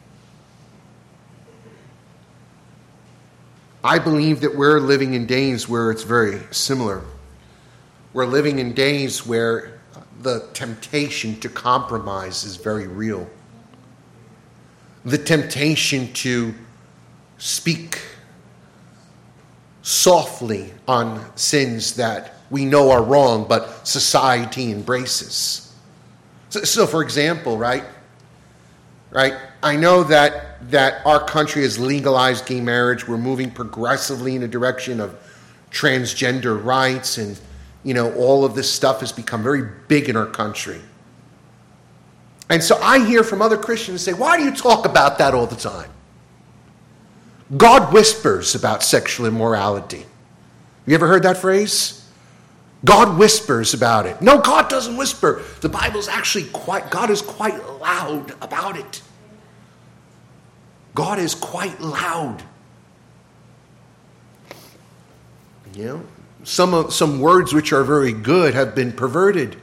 I 3.84 4.00
believe 4.00 4.40
that 4.40 4.56
we're 4.56 4.80
living 4.80 5.14
in 5.14 5.26
days 5.26 5.68
where 5.68 5.92
it's 5.92 6.02
very 6.02 6.40
similar. 6.50 7.02
We're 8.12 8.26
living 8.26 8.58
in 8.58 8.72
days 8.72 9.24
where 9.24 9.79
the 10.20 10.46
temptation 10.52 11.38
to 11.40 11.48
compromise 11.48 12.44
is 12.44 12.56
very 12.56 12.86
real. 12.86 13.28
The 15.04 15.18
temptation 15.18 16.12
to 16.14 16.54
speak 17.38 18.00
softly 19.82 20.72
on 20.86 21.24
sins 21.36 21.94
that 21.94 22.34
we 22.50 22.66
know 22.66 22.90
are 22.90 23.02
wrong, 23.02 23.46
but 23.48 23.86
society 23.88 24.70
embraces. 24.70 25.74
So, 26.50 26.64
so, 26.64 26.86
for 26.86 27.02
example, 27.02 27.56
right, 27.56 27.84
right, 29.10 29.34
I 29.62 29.76
know 29.76 30.02
that 30.04 30.70
that 30.70 31.04
our 31.06 31.24
country 31.24 31.62
has 31.62 31.78
legalized 31.78 32.44
gay 32.44 32.60
marriage. 32.60 33.08
We're 33.08 33.16
moving 33.16 33.50
progressively 33.50 34.36
in 34.36 34.42
a 34.42 34.48
direction 34.48 35.00
of 35.00 35.18
transgender 35.70 36.62
rights, 36.62 37.16
and 37.16 37.40
you 37.82 37.94
know 37.94 38.12
all 38.14 38.44
of 38.44 38.54
this 38.54 38.72
stuff 38.72 39.00
has 39.00 39.12
become 39.12 39.42
very 39.42 39.62
big 39.88 40.08
in 40.08 40.16
our 40.16 40.26
country. 40.26 40.80
And 42.50 42.62
so 42.62 42.76
I 42.82 43.06
hear 43.06 43.22
from 43.22 43.40
other 43.40 43.56
Christians 43.56 44.02
say, 44.02 44.12
Why 44.12 44.36
do 44.36 44.44
you 44.44 44.54
talk 44.54 44.84
about 44.84 45.18
that 45.18 45.34
all 45.34 45.46
the 45.46 45.56
time? 45.56 45.90
God 47.56 47.92
whispers 47.92 48.54
about 48.54 48.82
sexual 48.82 49.26
immorality. 49.26 50.04
You 50.86 50.94
ever 50.94 51.06
heard 51.06 51.22
that 51.22 51.36
phrase? 51.36 51.96
God 52.84 53.18
whispers 53.18 53.74
about 53.74 54.06
it. 54.06 54.22
No, 54.22 54.40
God 54.40 54.68
doesn't 54.68 54.96
whisper. 54.96 55.42
The 55.60 55.68
Bible's 55.68 56.08
actually 56.08 56.44
quite, 56.46 56.90
God 56.90 57.10
is 57.10 57.20
quite 57.22 57.62
loud 57.80 58.34
about 58.40 58.76
it. 58.76 59.02
God 60.94 61.18
is 61.18 61.34
quite 61.34 61.80
loud. 61.80 62.42
You 65.74 65.84
know, 65.84 66.02
some, 66.44 66.74
of, 66.74 66.92
some 66.92 67.20
words 67.20 67.52
which 67.52 67.72
are 67.72 67.84
very 67.84 68.12
good 68.12 68.54
have 68.54 68.74
been 68.74 68.92
perverted. 68.92 69.56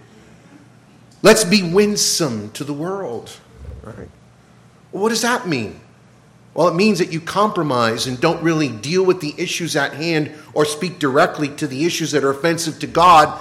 Let's 1.21 1.43
be 1.43 1.63
winsome 1.63 2.51
to 2.51 2.63
the 2.63 2.73
world. 2.73 3.39
Right? 3.83 4.09
What 4.91 5.09
does 5.09 5.21
that 5.21 5.47
mean? 5.47 5.79
Well, 6.53 6.67
it 6.67 6.75
means 6.75 6.99
that 6.99 7.13
you 7.13 7.21
compromise 7.21 8.07
and 8.07 8.19
don't 8.19 8.41
really 8.41 8.69
deal 8.69 9.05
with 9.05 9.21
the 9.21 9.35
issues 9.37 9.75
at 9.75 9.93
hand 9.93 10.33
or 10.53 10.65
speak 10.65 10.97
directly 10.97 11.49
to 11.49 11.67
the 11.67 11.85
issues 11.85 12.11
that 12.11 12.23
are 12.23 12.31
offensive 12.31 12.79
to 12.79 12.87
God 12.87 13.39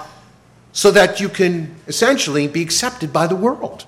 so 0.71 0.91
that 0.91 1.19
you 1.19 1.27
can 1.27 1.75
essentially 1.87 2.47
be 2.47 2.61
accepted 2.61 3.11
by 3.11 3.25
the 3.25 3.35
world. 3.35 3.85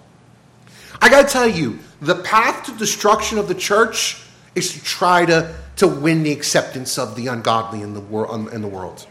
I 1.02 1.10
got 1.10 1.28
to 1.28 1.32
tell 1.32 1.48
you, 1.48 1.80
the 2.02 2.16
path 2.16 2.66
to 2.66 2.72
destruction 2.72 3.38
of 3.38 3.48
the 3.48 3.54
church 3.54 4.24
is 4.56 4.74
to 4.74 4.84
try 4.84 5.26
to, 5.26 5.56
to 5.76 5.88
win 5.88 6.24
the 6.24 6.32
acceptance 6.32 6.98
of 6.98 7.16
the 7.16 7.28
ungodly 7.28 7.84
in 7.84 7.94
the, 7.94 8.02
wor- 8.02 8.50
in 8.52 8.62
the 8.62 8.68
world. 8.68 9.06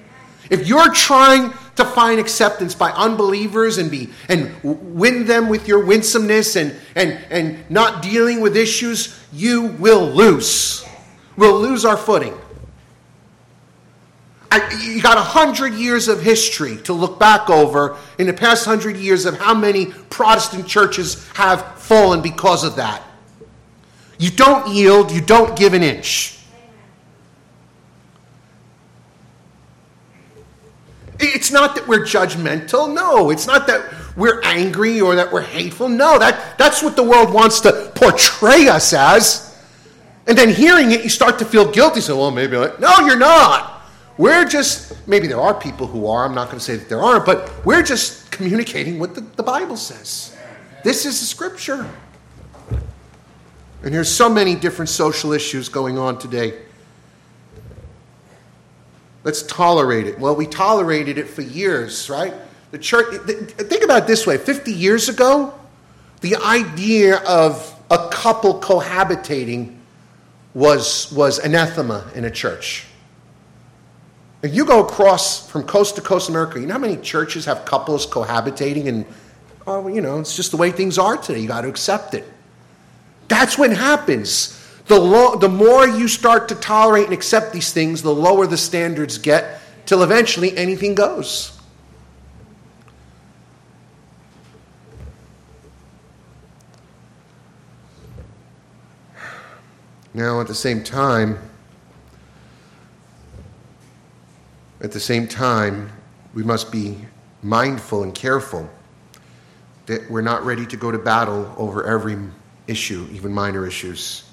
If 0.50 0.66
you're 0.66 0.92
trying 0.92 1.52
to 1.76 1.84
find 1.84 2.18
acceptance 2.18 2.74
by 2.74 2.90
unbelievers 2.90 3.78
and 3.78 3.90
be 3.90 4.10
and 4.28 4.52
win 4.62 5.26
them 5.26 5.48
with 5.48 5.68
your 5.68 5.84
winsomeness 5.84 6.56
and, 6.56 6.74
and, 6.94 7.18
and 7.30 7.70
not 7.70 8.02
dealing 8.02 8.40
with 8.40 8.56
issues, 8.56 9.18
you 9.32 9.66
will 9.78 10.06
lose. 10.06 10.84
We'll 11.36 11.60
lose 11.60 11.84
our 11.84 11.96
footing. 11.96 12.36
I, 14.50 14.76
you 14.82 15.02
got 15.02 15.18
a 15.18 15.22
hundred 15.22 15.74
years 15.74 16.08
of 16.08 16.22
history 16.22 16.78
to 16.84 16.94
look 16.94 17.18
back 17.18 17.50
over 17.50 17.96
in 18.18 18.26
the 18.26 18.32
past 18.32 18.64
hundred 18.64 18.96
years 18.96 19.26
of 19.26 19.38
how 19.38 19.54
many 19.54 19.86
Protestant 19.86 20.66
churches 20.66 21.28
have 21.34 21.78
fallen 21.78 22.22
because 22.22 22.64
of 22.64 22.76
that. 22.76 23.02
You 24.18 24.30
don't 24.30 24.74
yield, 24.74 25.12
you 25.12 25.20
don't 25.20 25.56
give 25.56 25.74
an 25.74 25.82
inch. 25.82 26.37
It's 31.20 31.50
not 31.50 31.74
that 31.74 31.88
we're 31.88 32.04
judgmental. 32.04 32.92
No, 32.92 33.30
it's 33.30 33.46
not 33.46 33.66
that 33.66 33.92
we're 34.16 34.40
angry 34.42 35.00
or 35.00 35.16
that 35.16 35.32
we're 35.32 35.42
hateful. 35.42 35.88
No, 35.88 36.18
that, 36.18 36.58
that's 36.58 36.82
what 36.82 36.96
the 36.96 37.02
world 37.02 37.32
wants 37.32 37.60
to 37.60 37.90
portray 37.94 38.68
us 38.68 38.92
as. 38.92 39.44
And 40.26 40.36
then 40.36 40.50
hearing 40.50 40.92
it, 40.92 41.02
you 41.02 41.08
start 41.08 41.38
to 41.38 41.44
feel 41.44 41.70
guilty. 41.70 42.00
So, 42.00 42.16
well, 42.18 42.30
maybe 42.30 42.56
like, 42.56 42.78
no, 42.78 42.98
you're 43.00 43.18
not. 43.18 43.82
We're 44.18 44.44
just, 44.44 45.08
maybe 45.08 45.26
there 45.26 45.40
are 45.40 45.54
people 45.54 45.86
who 45.86 46.06
are. 46.06 46.24
I'm 46.24 46.34
not 46.34 46.46
going 46.46 46.58
to 46.58 46.64
say 46.64 46.76
that 46.76 46.88
there 46.88 47.00
aren't, 47.00 47.24
but 47.24 47.64
we're 47.64 47.82
just 47.82 48.30
communicating 48.30 48.98
what 48.98 49.14
the, 49.14 49.20
the 49.20 49.42
Bible 49.42 49.76
says. 49.76 50.36
This 50.84 51.06
is 51.06 51.20
the 51.20 51.26
scripture. 51.26 51.88
And 53.82 53.94
there's 53.94 54.10
so 54.10 54.28
many 54.28 54.54
different 54.54 54.88
social 54.88 55.32
issues 55.32 55.68
going 55.68 55.98
on 55.98 56.18
today. 56.18 56.54
Let's 59.24 59.42
tolerate 59.42 60.06
it. 60.06 60.18
Well, 60.18 60.34
we 60.34 60.46
tolerated 60.46 61.18
it 61.18 61.28
for 61.28 61.42
years, 61.42 62.08
right? 62.08 62.34
The 62.70 62.78
church, 62.78 63.14
think 63.26 63.82
about 63.82 64.06
this 64.06 64.26
way 64.26 64.38
50 64.38 64.72
years 64.72 65.08
ago, 65.08 65.54
the 66.20 66.36
idea 66.36 67.18
of 67.18 67.74
a 67.90 68.08
couple 68.10 68.60
cohabitating 68.60 69.76
was, 70.54 71.10
was 71.12 71.38
anathema 71.38 72.10
in 72.14 72.24
a 72.24 72.30
church. 72.30 72.84
If 74.42 74.54
you 74.54 74.64
go 74.64 74.84
across 74.84 75.48
from 75.48 75.64
coast 75.64 75.96
to 75.96 76.02
coast 76.02 76.28
America, 76.28 76.60
you 76.60 76.66
know 76.66 76.74
how 76.74 76.78
many 76.78 76.96
churches 76.96 77.44
have 77.46 77.64
couples 77.64 78.06
cohabitating 78.06 78.86
and, 78.86 79.06
oh, 79.66 79.88
you 79.88 80.00
know, 80.00 80.20
it's 80.20 80.36
just 80.36 80.50
the 80.50 80.56
way 80.56 80.70
things 80.70 80.98
are 80.98 81.16
today. 81.16 81.40
You 81.40 81.48
got 81.48 81.62
to 81.62 81.68
accept 81.68 82.14
it. 82.14 82.24
That's 83.26 83.58
what 83.58 83.70
happens. 83.70 84.57
The, 84.88 84.98
lo- 84.98 85.36
the 85.36 85.50
more 85.50 85.86
you 85.86 86.08
start 86.08 86.48
to 86.48 86.54
tolerate 86.54 87.04
and 87.04 87.12
accept 87.12 87.52
these 87.52 87.72
things, 87.72 88.02
the 88.02 88.14
lower 88.14 88.46
the 88.46 88.56
standards 88.56 89.18
get, 89.18 89.60
till 89.84 90.02
eventually 90.02 90.56
anything 90.56 90.94
goes. 90.94 91.58
Now, 100.14 100.40
at 100.40 100.46
the 100.46 100.54
same 100.54 100.82
time, 100.82 101.38
at 104.80 104.90
the 104.90 105.00
same 105.00 105.28
time, 105.28 105.92
we 106.34 106.42
must 106.42 106.72
be 106.72 106.96
mindful 107.42 108.02
and 108.02 108.14
careful 108.14 108.68
that 109.86 110.10
we're 110.10 110.22
not 110.22 110.44
ready 110.44 110.66
to 110.66 110.76
go 110.76 110.90
to 110.90 110.98
battle 110.98 111.54
over 111.56 111.86
every 111.86 112.16
issue, 112.66 113.06
even 113.12 113.32
minor 113.32 113.66
issues. 113.66 114.27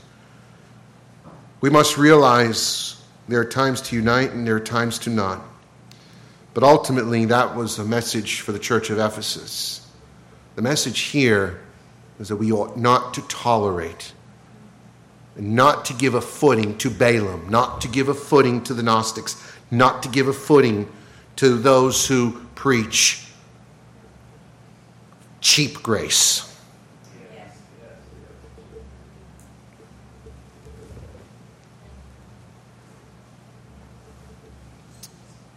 We 1.62 1.70
must 1.70 1.98
realize 1.98 3.02
there 3.28 3.40
are 3.40 3.46
times 3.46 3.82
to 3.82 3.96
unite 3.96 4.32
and 4.32 4.46
there 4.46 4.56
are 4.56 4.60
times 4.60 5.00
to 5.00 5.10
not. 5.10 5.42
But 6.54 6.64
ultimately, 6.64 7.26
that 7.26 7.56
was 7.56 7.80
a 7.80 7.84
message 7.84 8.42
for 8.42 8.52
the 8.52 8.60
church 8.60 8.90
of 8.90 8.98
Ephesus. 8.98 9.88
The 10.56 10.62
message 10.62 11.00
here 11.00 11.60
is 12.20 12.30
that 12.30 12.38
we 12.38 12.52
ought 12.52 12.78
not 12.78 13.14
to 13.16 13.22
tolerate, 13.24 14.14
not 15.36 15.84
to 15.86 15.94
give 15.94 16.14
a 16.14 16.22
footing 16.22 16.78
to 16.78 16.90
Balaam, 16.90 17.50
not 17.50 17.82
to 17.82 17.90
give 17.90 18.08
a 18.08 18.14
footing 18.14 18.64
to 18.64 18.74
the 18.74 18.84
Gnostics, 18.84 19.36
not 19.70 20.02
to 20.04 20.10
give 20.10 20.28
a 20.28 20.34
footing 20.34 20.90
to 21.38 21.58
those 21.58 22.08
who 22.08 22.40
preach 22.56 23.28
cheap 25.42 25.84
grace. 25.84 26.55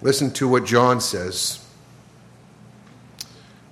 Listen 0.01 0.31
to 0.33 0.47
what 0.47 0.65
John 0.65 1.01
says. 1.01 1.65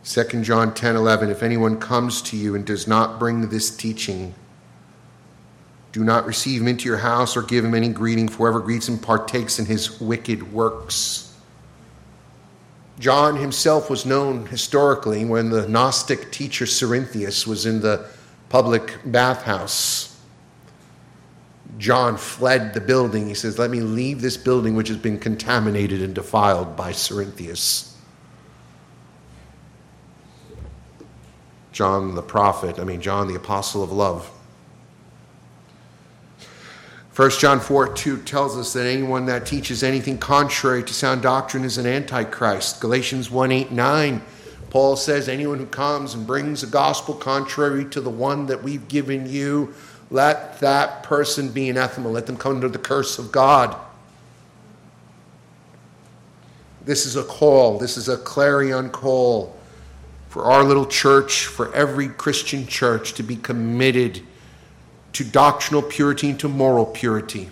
2 0.04 0.42
John 0.42 0.74
10 0.74 0.96
11. 0.96 1.30
If 1.30 1.42
anyone 1.42 1.78
comes 1.78 2.22
to 2.22 2.36
you 2.36 2.54
and 2.54 2.64
does 2.64 2.86
not 2.86 3.18
bring 3.18 3.48
this 3.48 3.74
teaching, 3.76 4.34
do 5.92 6.02
not 6.04 6.26
receive 6.26 6.60
him 6.60 6.68
into 6.68 6.86
your 6.86 6.98
house 6.98 7.36
or 7.36 7.42
give 7.42 7.64
him 7.64 7.74
any 7.74 7.88
greeting, 7.88 8.28
for 8.28 8.38
whoever 8.38 8.60
greets 8.60 8.88
him 8.88 8.98
partakes 8.98 9.58
in 9.58 9.66
his 9.66 10.00
wicked 10.00 10.52
works. 10.52 11.34
John 12.98 13.36
himself 13.36 13.90
was 13.90 14.06
known 14.06 14.46
historically 14.46 15.24
when 15.24 15.50
the 15.50 15.68
Gnostic 15.68 16.32
teacher 16.32 16.64
Cerinthius 16.64 17.46
was 17.46 17.66
in 17.66 17.80
the 17.80 18.08
public 18.48 18.98
bathhouse 19.04 20.15
John 21.78 22.16
fled 22.16 22.72
the 22.72 22.80
building. 22.80 23.28
He 23.28 23.34
says, 23.34 23.58
Let 23.58 23.70
me 23.70 23.80
leave 23.80 24.20
this 24.20 24.36
building 24.36 24.74
which 24.74 24.88
has 24.88 24.96
been 24.96 25.18
contaminated 25.18 26.00
and 26.02 26.14
defiled 26.14 26.76
by 26.76 26.92
Cerinthius. 26.92 27.92
John 31.72 32.14
the 32.14 32.22
prophet, 32.22 32.78
I 32.78 32.84
mean, 32.84 33.02
John 33.02 33.28
the 33.28 33.34
apostle 33.34 33.82
of 33.82 33.92
love. 33.92 34.30
1 37.14 37.30
John 37.30 37.60
4 37.60 37.94
2 37.94 38.22
tells 38.22 38.56
us 38.56 38.72
that 38.74 38.86
anyone 38.86 39.26
that 39.26 39.46
teaches 39.46 39.82
anything 39.82 40.18
contrary 40.18 40.82
to 40.82 40.92
sound 40.94 41.22
doctrine 41.22 41.64
is 41.64 41.78
an 41.78 41.86
antichrist. 41.86 42.80
Galatians 42.80 43.30
1 43.30 43.52
8 43.52 43.72
9, 43.72 44.22
Paul 44.70 44.96
says, 44.96 45.28
Anyone 45.28 45.58
who 45.58 45.66
comes 45.66 46.14
and 46.14 46.26
brings 46.26 46.62
a 46.62 46.66
gospel 46.66 47.14
contrary 47.14 47.84
to 47.86 48.00
the 48.00 48.10
one 48.10 48.46
that 48.46 48.62
we've 48.62 48.86
given 48.88 49.28
you 49.28 49.74
let 50.10 50.60
that 50.60 51.02
person 51.02 51.50
be 51.50 51.68
anathema. 51.68 52.08
Let 52.08 52.26
them 52.26 52.36
come 52.36 52.54
under 52.54 52.68
the 52.68 52.78
curse 52.78 53.18
of 53.18 53.32
God. 53.32 53.76
This 56.84 57.06
is 57.06 57.16
a 57.16 57.24
call. 57.24 57.78
This 57.78 57.96
is 57.96 58.08
a 58.08 58.16
clarion 58.16 58.90
call 58.90 59.56
for 60.28 60.44
our 60.44 60.62
little 60.62 60.86
church, 60.86 61.46
for 61.46 61.74
every 61.74 62.08
Christian 62.08 62.66
church 62.66 63.14
to 63.14 63.22
be 63.22 63.36
committed 63.36 64.22
to 65.14 65.24
doctrinal 65.24 65.82
purity 65.82 66.30
and 66.30 66.40
to 66.40 66.48
moral 66.48 66.86
purity. 66.86 67.48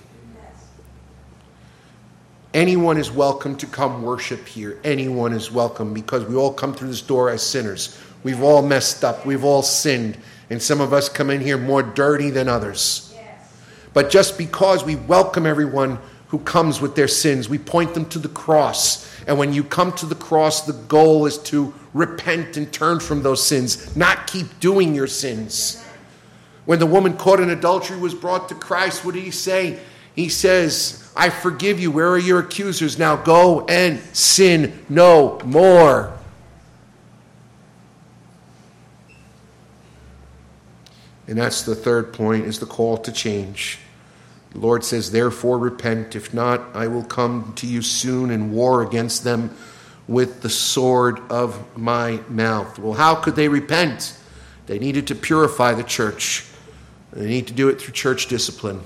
Anyone 2.53 2.99
is 2.99 3.11
welcome 3.11 3.57
to 3.57 3.67
come 3.67 4.03
worship 4.03 4.47
here. 4.47 4.79
Anyone 4.85 5.33
is 5.33 5.51
welcome 5.51 5.93
because 5.93 6.25
we 6.25 6.37
all 6.37 6.53
come 6.53 6.73
through 6.73 6.89
this 6.89 7.01
door 7.01 7.31
as 7.31 7.43
sinners. 7.43 7.99
We've 8.25 8.43
all 8.43 8.63
messed 8.63 9.05
up. 9.05 9.25
We've 9.25 9.45
all 9.45 9.63
sinned. 9.63 10.19
And 10.51 10.61
some 10.61 10.81
of 10.81 10.93
us 10.93 11.09
come 11.09 11.31
in 11.31 11.41
here 11.41 11.57
more 11.57 11.83
dirty 11.83 12.31
than 12.31 12.49
others. 12.49 13.15
But 13.93 14.11
just 14.11 14.37
because 14.37 14.83
we 14.85 14.97
welcome 14.97 15.47
everyone, 15.47 16.01
who 16.35 16.41
comes 16.41 16.81
with 16.81 16.97
their 16.97 17.07
sins. 17.07 17.49
We 17.49 17.59
point 17.59 17.95
them 17.95 18.07
to 18.07 18.19
the 18.19 18.29
cross. 18.29 19.09
And 19.29 19.39
when 19.39 19.53
you 19.53 19.63
come 19.63 19.93
to 19.93 20.07
the 20.07 20.17
cross, 20.17 20.67
the 20.67 20.73
goal 20.73 21.27
is 21.27 21.39
to 21.45 21.73
repent 21.93 22.57
and 22.57 22.73
turn 22.73 22.99
from 22.99 23.23
those 23.23 23.47
sins, 23.47 23.95
not 23.95 24.27
keep 24.27 24.59
doing 24.59 24.97
your 24.97 25.07
sins. 25.07 25.81
When 26.65 26.81
the 26.81 26.87
woman 26.87 27.17
caught 27.17 27.39
in 27.39 27.51
adultery 27.51 27.99
was 27.99 28.17
brought 28.17 28.49
to 28.49 28.57
Christ, 28.57 29.05
what 29.05 29.15
did 29.15 29.23
he 29.23 29.31
say? 29.31 29.79
He 30.17 30.29
says, 30.29 31.09
I 31.15 31.31
forgive 31.31 31.79
you. 31.79 31.93
Where 31.93 32.11
are 32.11 32.19
your 32.19 32.41
accusers? 32.41 32.99
Now 32.99 33.15
go 33.15 33.65
and 33.67 34.01
sin 34.13 34.85
no 34.89 35.39
more. 35.45 36.14
And 41.27 41.39
that's 41.39 41.63
the 41.63 41.75
third 41.75 42.13
point 42.13 42.45
is 42.45 42.59
the 42.61 42.67
call 42.67 42.99
to 42.99 43.13
change. 43.13 43.79
The 44.51 44.59
Lord 44.59 44.85
says, 44.85 45.11
Therefore 45.11 45.59
repent. 45.59 46.15
If 46.15 46.33
not, 46.33 46.75
I 46.75 46.87
will 46.87 47.05
come 47.05 47.53
to 47.57 47.67
you 47.67 47.83
soon 47.83 48.31
and 48.31 48.53
war 48.53 48.83
against 48.83 49.25
them 49.25 49.55
with 50.07 50.43
the 50.43 50.51
sword 50.51 51.21
of 51.31 51.77
my 51.77 52.21
mouth. 52.29 52.79
Well, 52.79 52.93
how 52.93 53.15
could 53.15 53.37
they 53.37 53.49
repent? 53.49 54.17
They 54.67 54.79
needed 54.79 55.09
to 55.09 55.15
purify 55.15 55.75
the 55.75 55.83
church. 55.83 56.47
They 57.13 57.27
need 57.27 57.47
to 57.49 57.53
do 57.53 57.69
it 57.69 57.81
through 57.81 57.95
church 57.95 58.27
discipline. 58.27 58.81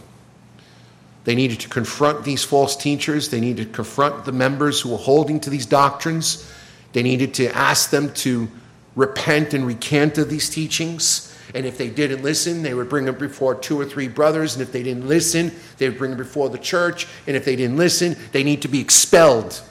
They 1.25 1.35
needed 1.35 1.61
to 1.61 1.69
confront 1.69 2.25
these 2.25 2.45
false 2.45 2.77
teachers. 2.77 3.29
They 3.29 3.41
needed 3.41 3.69
to 3.69 3.75
confront 3.75 4.25
the 4.25 4.33
members 4.33 4.81
who 4.81 4.91
were 4.91 4.97
holding 4.97 5.41
to 5.41 5.51
these 5.51 5.67
doctrines. 5.67 6.51
They 6.93 7.03
needed 7.03 7.35
to 7.35 7.55
ask 7.55 7.91
them 7.91 8.13
to 8.15 8.49
repent 8.97 9.55
and 9.55 9.67
recant 9.67 10.19
of 10.19 10.31
these 10.31 10.49
teachings. 10.49 11.28
And 11.55 11.65
if 11.65 11.79
they 11.79 11.91
didn't 11.91 12.23
listen, 12.23 12.63
they 12.63 12.75
would 12.75 12.89
bring 12.89 13.05
them 13.05 13.17
before 13.17 13.55
two 13.55 13.81
or 13.81 13.85
three 13.85 14.09
brothers. 14.09 14.55
And 14.55 14.63
if 14.63 14.73
they 14.73 14.83
didn't 14.83 15.09
listen, 15.09 15.53
they 15.79 15.89
would 15.89 15.99
bring 15.99 16.11
them 16.11 16.19
before 16.19 16.49
the 16.49 16.59
church. 16.59 17.07
And 17.27 17.37
if 17.37 17.45
they 17.45 17.57
didn't 17.57 17.77
listen, 17.77 18.17
they 18.33 18.43
need 18.43 18.63
to 18.63 18.69
be 18.69 18.81
expelled. 18.81 19.63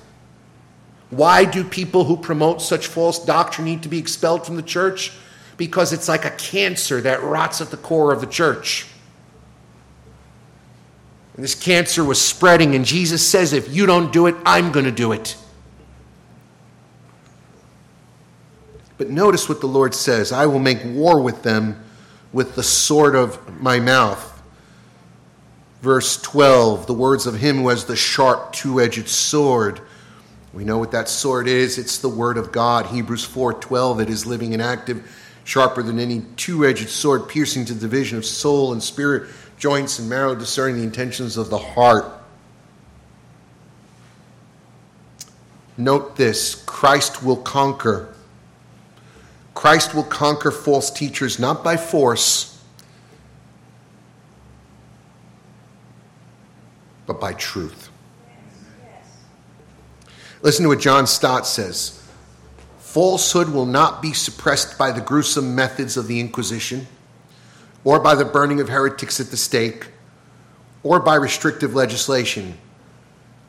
Why 1.10 1.46
do 1.46 1.64
people 1.64 2.04
who 2.04 2.18
promote 2.18 2.62
such 2.62 2.88
false 2.88 3.24
doctrine 3.24 3.66
need 3.66 3.84
to 3.84 3.90
be 3.90 3.98
expelled 3.98 4.46
from 4.46 4.56
the 4.56 4.62
church? 4.62 5.14
Because 5.56 5.94
it's 5.94 6.08
like 6.08 6.26
a 6.26 6.32
cancer 6.32 7.02
that 7.02 7.24
rots 7.24 7.62
at 7.62 7.70
the 7.72 7.78
core 7.78 8.12
of 8.12 8.22
the 8.22 8.28
church. 8.28 8.88
And 11.36 11.44
this 11.44 11.56
cancer 11.56 12.04
was 12.04 12.20
spreading, 12.20 12.76
and 12.76 12.84
Jesus 12.84 13.26
says, 13.26 13.54
If 13.54 13.74
you 13.74 13.86
don't 13.86 14.12
do 14.12 14.26
it, 14.26 14.36
I'm 14.46 14.72
going 14.72 14.86
to 14.86 14.92
do 14.92 15.12
it. 15.12 15.38
But 18.98 19.10
notice 19.10 19.48
what 19.48 19.62
the 19.62 19.68
Lord 19.68 19.94
says 19.94 20.32
I 20.32 20.46
will 20.46 20.60
make 20.60 20.80
war 20.84 21.22
with 21.22 21.44
them 21.44 21.84
with 22.34 22.56
the 22.56 22.64
sword 22.64 23.16
of 23.16 23.62
my 23.62 23.80
mouth. 23.80 24.34
Verse 25.82 26.20
12, 26.22 26.88
the 26.88 26.94
words 26.94 27.28
of 27.28 27.36
him 27.36 27.58
who 27.58 27.70
has 27.70 27.86
the 27.86 27.96
sharp 27.96 28.52
two 28.52 28.82
edged 28.82 29.08
sword. 29.08 29.80
We 30.54 30.66
know 30.66 30.80
what 30.80 30.92
that 30.92 31.08
sword 31.08 31.48
is. 31.48 31.78
It's 31.78 32.00
the 32.00 32.10
word 32.10 32.38
of 32.38 32.52
God. 32.52 32.88
Hebrews 32.88 33.26
4:12 33.26 34.02
it 34.02 34.10
is 34.10 34.26
living 34.26 34.54
and 34.54 34.62
active, 34.62 35.08
sharper 35.44 35.84
than 35.84 36.00
any 36.00 36.24
two-edged 36.36 36.90
sword, 36.90 37.30
piercing 37.30 37.66
to 37.66 37.74
the 37.74 37.80
division 37.80 38.18
of 38.18 38.26
soul 38.26 38.74
and 38.74 38.82
spirit, 38.82 39.30
joints 39.60 40.00
and 40.00 40.10
marrow, 40.10 40.34
discerning 40.34 40.78
the 40.78 40.84
intentions 40.84 41.38
of 41.38 41.52
the 41.52 41.60
heart. 41.60 42.12
Note 45.78 46.16
this, 46.16 46.56
Christ 46.66 47.22
will 47.22 47.38
conquer 47.38 48.16
Christ 49.58 49.96
will 49.96 50.04
conquer 50.04 50.52
false 50.52 50.92
teachers 50.92 51.40
not 51.40 51.64
by 51.64 51.78
force, 51.78 52.62
but 57.08 57.20
by 57.20 57.34
truth. 57.34 57.90
Listen 60.44 60.62
to 60.62 60.70
what 60.70 60.80
John 60.80 61.08
Stott 61.08 61.48
says 61.48 62.00
Falsehood 62.78 63.50
will 63.50 63.66
not 63.66 64.00
be 64.00 64.14
suppressed 64.14 64.78
by 64.78 64.92
the 64.92 65.02
gruesome 65.02 65.56
methods 65.56 65.98
of 65.98 66.06
the 66.06 66.20
Inquisition, 66.20 66.86
or 67.84 68.00
by 68.00 68.14
the 68.14 68.26
burning 68.26 68.60
of 68.60 68.70
heretics 68.70 69.20
at 69.20 69.32
the 69.32 69.38
stake, 69.38 69.88
or 70.84 71.00
by 71.00 71.16
restrictive 71.16 71.74
legislation. 71.74 72.60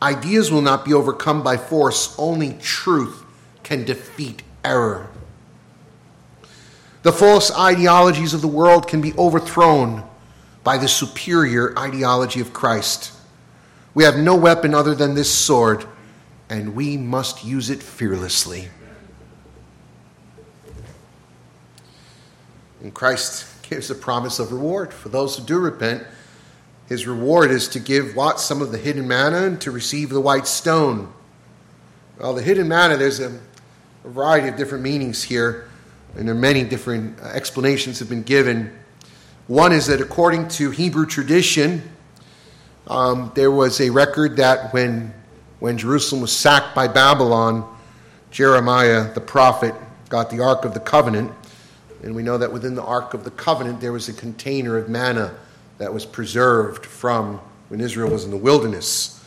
Ideas 0.00 0.50
will 0.50 0.62
not 0.62 0.86
be 0.86 0.94
overcome 0.94 1.42
by 1.42 1.58
force, 1.58 2.14
only 2.18 2.54
truth 2.54 3.26
can 3.62 3.84
defeat 3.84 4.42
error. 4.64 5.10
The 7.02 7.12
false 7.12 7.50
ideologies 7.56 8.34
of 8.34 8.40
the 8.40 8.48
world 8.48 8.88
can 8.88 9.00
be 9.00 9.14
overthrown 9.16 10.04
by 10.64 10.78
the 10.78 10.88
superior 10.88 11.78
ideology 11.78 12.40
of 12.40 12.52
Christ. 12.52 13.12
We 13.94 14.04
have 14.04 14.18
no 14.18 14.36
weapon 14.36 14.74
other 14.74 14.94
than 14.94 15.14
this 15.14 15.32
sword, 15.32 15.84
and 16.48 16.74
we 16.74 16.96
must 16.96 17.44
use 17.44 17.70
it 17.70 17.82
fearlessly. 17.82 18.68
And 22.82 22.92
Christ 22.92 23.46
gives 23.62 23.90
a 23.90 23.94
promise 23.94 24.38
of 24.38 24.52
reward 24.52 24.92
for 24.92 25.08
those 25.08 25.36
who 25.36 25.44
do 25.44 25.58
repent. 25.58 26.04
His 26.86 27.06
reward 27.06 27.50
is 27.50 27.68
to 27.68 27.80
give 27.80 28.16
what? 28.16 28.40
Some 28.40 28.60
of 28.62 28.72
the 28.72 28.78
hidden 28.78 29.06
manna 29.06 29.44
and 29.44 29.60
to 29.60 29.70
receive 29.70 30.10
the 30.10 30.20
white 30.20 30.46
stone. 30.46 31.12
Well, 32.18 32.34
the 32.34 32.42
hidden 32.42 32.66
manna, 32.66 32.96
there's 32.96 33.20
a, 33.20 33.38
a 34.04 34.08
variety 34.08 34.48
of 34.48 34.56
different 34.56 34.82
meanings 34.82 35.22
here 35.22 35.67
and 36.18 36.26
there 36.26 36.34
are 36.34 36.38
many 36.38 36.64
different 36.64 37.18
uh, 37.20 37.26
explanations 37.26 38.00
have 38.00 38.08
been 38.08 38.24
given. 38.24 38.76
One 39.46 39.72
is 39.72 39.86
that 39.86 40.00
according 40.00 40.48
to 40.48 40.70
Hebrew 40.70 41.06
tradition, 41.06 41.80
um, 42.88 43.30
there 43.36 43.52
was 43.52 43.80
a 43.80 43.88
record 43.88 44.36
that 44.38 44.72
when, 44.74 45.14
when 45.60 45.78
Jerusalem 45.78 46.20
was 46.20 46.32
sacked 46.32 46.74
by 46.74 46.88
Babylon, 46.88 47.76
Jeremiah 48.32 49.14
the 49.14 49.20
prophet 49.20 49.74
got 50.08 50.28
the 50.28 50.40
Ark 50.40 50.64
of 50.64 50.74
the 50.74 50.80
Covenant. 50.80 51.30
And 52.02 52.16
we 52.16 52.24
know 52.24 52.36
that 52.36 52.52
within 52.52 52.74
the 52.74 52.84
Ark 52.84 53.14
of 53.14 53.22
the 53.22 53.30
Covenant 53.30 53.80
there 53.80 53.92
was 53.92 54.08
a 54.08 54.12
container 54.12 54.76
of 54.76 54.88
manna 54.88 55.34
that 55.78 55.94
was 55.94 56.04
preserved 56.04 56.84
from 56.84 57.40
when 57.68 57.80
Israel 57.80 58.10
was 58.10 58.24
in 58.24 58.32
the 58.32 58.36
wilderness. 58.36 59.24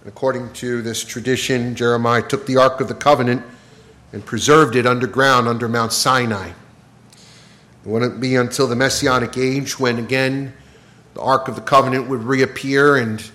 And 0.00 0.08
according 0.08 0.52
to 0.54 0.82
this 0.82 1.04
tradition, 1.04 1.76
Jeremiah 1.76 2.22
took 2.22 2.44
the 2.46 2.56
Ark 2.56 2.80
of 2.80 2.88
the 2.88 2.94
Covenant 2.94 3.42
and 4.14 4.24
preserved 4.24 4.76
it 4.76 4.86
underground 4.86 5.48
under 5.48 5.68
Mount 5.68 5.92
Sinai. 5.92 6.50
It 6.50 6.54
wouldn't 7.84 8.20
be 8.20 8.36
until 8.36 8.68
the 8.68 8.76
Messianic 8.76 9.36
age 9.36 9.80
when 9.80 9.98
again 9.98 10.54
the 11.14 11.20
Ark 11.20 11.48
of 11.48 11.56
the 11.56 11.60
Covenant 11.60 12.08
would 12.08 12.22
reappear 12.22 12.96
and 12.96 13.28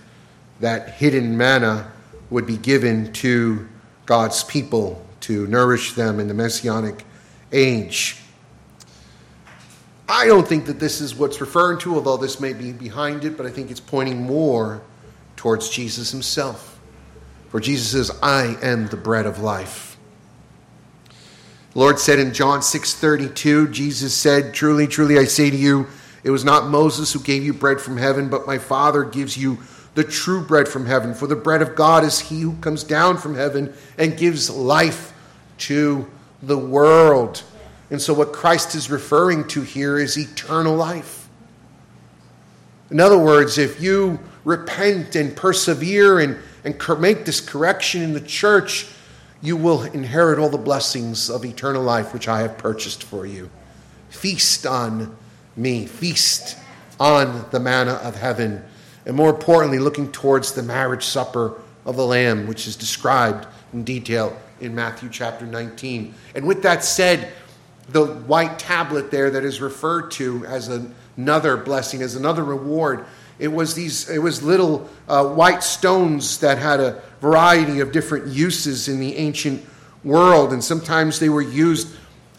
that 0.61 0.91
hidden 0.91 1.37
manna 1.37 1.91
would 2.29 2.47
be 2.47 2.55
given 2.55 3.11
to 3.11 3.67
God's 4.05 4.45
people 4.45 5.05
to 5.21 5.45
nourish 5.47 5.93
them 5.93 6.17
in 6.17 6.29
the 6.29 6.33
Messianic 6.33 7.03
age. 7.51 8.15
I 10.07 10.27
don't 10.27 10.47
think 10.47 10.65
that 10.67 10.79
this 10.79 11.01
is 11.01 11.13
what's 11.13 11.41
referring 11.41 11.79
to, 11.79 11.95
although 11.95 12.15
this 12.15 12.39
may 12.39 12.53
be 12.53 12.71
behind 12.71 13.25
it, 13.25 13.35
but 13.35 13.45
I 13.45 13.49
think 13.49 13.69
it's 13.69 13.81
pointing 13.81 14.21
more 14.21 14.81
towards 15.35 15.69
Jesus 15.69 16.09
himself. 16.09 16.79
For 17.49 17.59
Jesus 17.59 17.89
says, 17.91 18.17
I 18.23 18.57
am 18.61 18.87
the 18.87 18.97
bread 18.97 19.25
of 19.25 19.39
life. 19.39 19.88
The 21.73 21.79
Lord 21.79 21.99
said 21.99 22.17
in 22.17 22.33
John 22.33 22.61
6:32, 22.61 23.67
Jesus 23.67 24.13
said, 24.13 24.53
"Truly, 24.53 24.87
truly 24.87 25.19
I 25.19 25.25
say 25.25 25.51
to 25.51 25.55
you, 25.55 25.85
it 26.23 26.31
was 26.31 26.43
not 26.43 26.67
Moses 26.67 27.13
who 27.13 27.19
gave 27.19 27.43
you 27.43 27.53
bread 27.53 27.79
from 27.79 27.97
heaven, 27.97 28.27
but 28.27 28.47
my 28.47 28.57
Father 28.57 29.03
gives 29.03 29.37
you 29.37 29.59
the 29.93 30.03
true 30.03 30.41
bread 30.41 30.67
from 30.67 30.87
heaven. 30.87 31.13
For 31.13 31.27
the 31.27 31.35
bread 31.35 31.61
of 31.61 31.75
God 31.75 32.03
is 32.03 32.19
he 32.19 32.41
who 32.41 32.55
comes 32.61 32.83
down 32.83 33.17
from 33.17 33.35
heaven 33.35 33.71
and 33.97 34.17
gives 34.17 34.49
life 34.49 35.13
to 35.59 36.07
the 36.41 36.57
world." 36.57 37.43
And 37.91 38.01
so 38.01 38.13
what 38.13 38.33
Christ 38.33 38.73
is 38.73 38.89
referring 38.89 39.47
to 39.49 39.61
here 39.61 39.97
is 39.97 40.17
eternal 40.17 40.75
life. 40.75 41.27
In 42.89 42.99
other 42.99 43.17
words, 43.17 43.57
if 43.59 43.81
you 43.81 44.19
repent 44.43 45.15
and 45.15 45.35
persevere 45.35 46.19
and, 46.19 46.37
and 46.63 46.75
make 46.99 47.25
this 47.25 47.41
correction 47.41 48.01
in 48.01 48.13
the 48.13 48.21
church, 48.21 48.87
you 49.41 49.55
will 49.55 49.83
inherit 49.83 50.39
all 50.39 50.49
the 50.49 50.57
blessings 50.57 51.29
of 51.29 51.45
eternal 51.45 51.81
life 51.81 52.13
which 52.13 52.27
I 52.27 52.41
have 52.41 52.57
purchased 52.57 53.03
for 53.03 53.25
you. 53.25 53.49
Feast 54.09 54.65
on 54.65 55.15
me, 55.55 55.85
feast 55.85 56.57
on 56.99 57.45
the 57.51 57.59
manna 57.59 57.93
of 57.93 58.15
heaven, 58.15 58.63
and 59.05 59.15
more 59.15 59.29
importantly, 59.29 59.79
looking 59.79 60.11
towards 60.11 60.51
the 60.51 60.63
marriage 60.63 61.05
supper 61.05 61.61
of 61.85 61.95
the 61.95 62.05
Lamb, 62.05 62.47
which 62.47 62.67
is 62.67 62.75
described 62.75 63.47
in 63.73 63.83
detail 63.83 64.37
in 64.59 64.75
Matthew 64.75 65.09
chapter 65.09 65.45
19. 65.45 66.13
And 66.35 66.45
with 66.45 66.61
that 66.63 66.83
said, 66.83 67.31
the 67.87 68.05
white 68.05 68.59
tablet 68.59 69.09
there 69.09 69.31
that 69.31 69.43
is 69.43 69.61
referred 69.61 70.11
to 70.11 70.45
as 70.45 70.69
another 71.17 71.57
blessing, 71.57 72.01
as 72.01 72.15
another 72.15 72.43
reward, 72.43 73.05
it 73.39 73.47
was 73.47 73.73
these 73.73 74.09
it 74.09 74.19
was 74.19 74.43
little 74.43 74.89
uh, 75.07 75.25
white 75.25 75.63
stones 75.63 76.39
that 76.39 76.57
had 76.57 76.79
a 76.79 77.01
variety 77.21 77.79
of 77.79 77.91
different 77.91 78.27
uses 78.27 78.87
in 78.87 78.99
the 78.99 79.15
ancient 79.15 79.65
world, 80.03 80.53
and 80.53 80.63
sometimes 80.63 81.19
they 81.19 81.29
were 81.29 81.41
used 81.41 81.87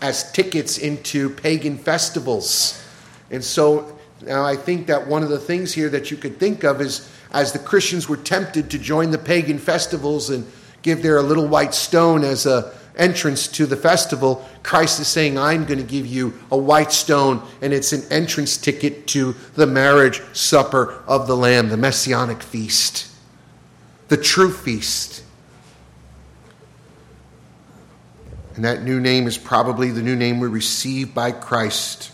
as 0.01 0.31
tickets 0.33 0.79
into 0.79 1.31
pagan 1.31 1.77
festivals. 1.77 2.83
And 3.31 3.45
so 3.45 3.99
Now, 4.23 4.45
I 4.45 4.57
think 4.57 4.87
that 4.87 5.07
one 5.07 5.23
of 5.23 5.31
the 5.31 5.39
things 5.39 5.73
here 5.73 5.89
that 5.91 6.11
you 6.11 6.17
could 6.17 6.39
think 6.39 6.65
of 6.65 6.81
is 6.81 7.11
as 7.33 7.53
the 7.53 7.59
Christians 7.59 8.09
were 8.09 8.19
tempted 8.19 8.71
to 8.71 8.79
join 8.79 9.11
the 9.11 9.19
pagan 9.19 9.59
festivals 9.59 10.31
and 10.31 10.47
give 10.83 11.03
their 11.03 11.23
little 11.23 11.47
white 11.47 11.75
stone 11.75 12.25
as 12.25 12.47
a 12.47 12.73
entrance 12.97 13.49
to 13.49 13.66
the 13.66 13.76
festival, 13.76 14.47
Christ 14.62 15.01
is 15.01 15.09
saying, 15.09 15.38
I'm 15.38 15.64
going 15.64 15.78
to 15.78 15.84
give 15.84 16.07
you 16.07 16.34
a 16.51 16.57
white 16.57 16.93
stone, 16.93 17.43
and 17.61 17.72
it's 17.72 17.93
an 17.93 18.03
entrance 18.11 18.57
ticket 18.57 19.07
to 19.09 19.34
the 19.55 19.66
marriage 19.66 20.22
supper 20.32 21.03
of 21.07 21.26
the 21.26 21.36
Lamb, 21.36 21.68
the 21.68 21.76
messianic 21.76 22.43
feast, 22.43 23.11
the 24.09 24.16
true 24.16 24.53
feast. 24.53 25.22
And 28.57 28.64
that 28.64 28.82
new 28.82 29.01
name 29.01 29.26
is 29.26 29.38
probably 29.38 29.91
the 29.91 30.03
new 30.03 30.16
name 30.16 30.41
we 30.41 30.49
receive 30.49 31.14
by 31.14 31.32
Christ 31.32 32.11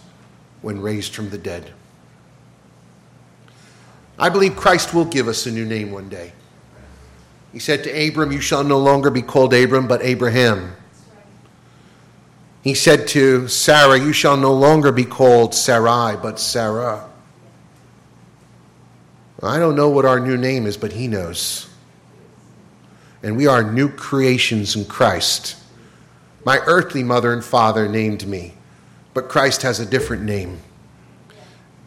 when 0.63 0.81
raised 0.81 1.15
from 1.15 1.31
the 1.31 1.39
dead. 1.39 1.73
I 4.19 4.29
believe 4.29 4.57
Christ 4.57 4.95
will 4.95 5.05
give 5.05 5.29
us 5.29 5.47
a 5.47 5.51
new 5.51 5.65
name 5.65 5.91
one 5.91 6.09
day. 6.09 6.33
He 7.57 7.61
said 7.61 7.85
to 7.85 8.09
Abram, 8.09 8.33
You 8.33 8.43
shall 8.43 8.63
no 8.63 8.79
longer 8.79 9.11
be 9.11 9.23
called 9.23 9.55
Abram, 9.55 9.89
but 9.89 10.03
Abraham. 10.03 10.77
He 12.61 12.75
said 12.75 13.09
to 13.09 13.49
Sarah, 13.49 13.99
You 13.99 14.13
shall 14.13 14.37
no 14.37 14.53
longer 14.53 14.93
be 14.93 15.07
called 15.07 15.55
Sarai, 15.55 16.19
but 16.21 16.39
Sarah. 16.39 17.09
I 19.43 19.59
don't 19.59 19.75
know 19.75 19.89
what 19.89 20.05
our 20.05 20.21
new 20.21 20.37
name 20.37 20.67
is, 20.67 20.77
but 20.77 20.93
He 20.93 21.09
knows. 21.09 21.71
And 23.23 23.39
we 23.39 23.47
are 23.47 23.63
new 23.63 23.89
creations 23.89 24.77
in 24.77 24.85
Christ. 24.85 25.57
My 26.45 26.59
earthly 26.67 27.03
mother 27.03 27.33
and 27.33 27.43
father 27.43 27.89
named 27.89 28.27
me, 28.27 28.53
but 29.15 29.31
Christ 29.31 29.63
has 29.63 29.81
a 29.81 29.87
different 29.87 30.25
name. 30.25 30.59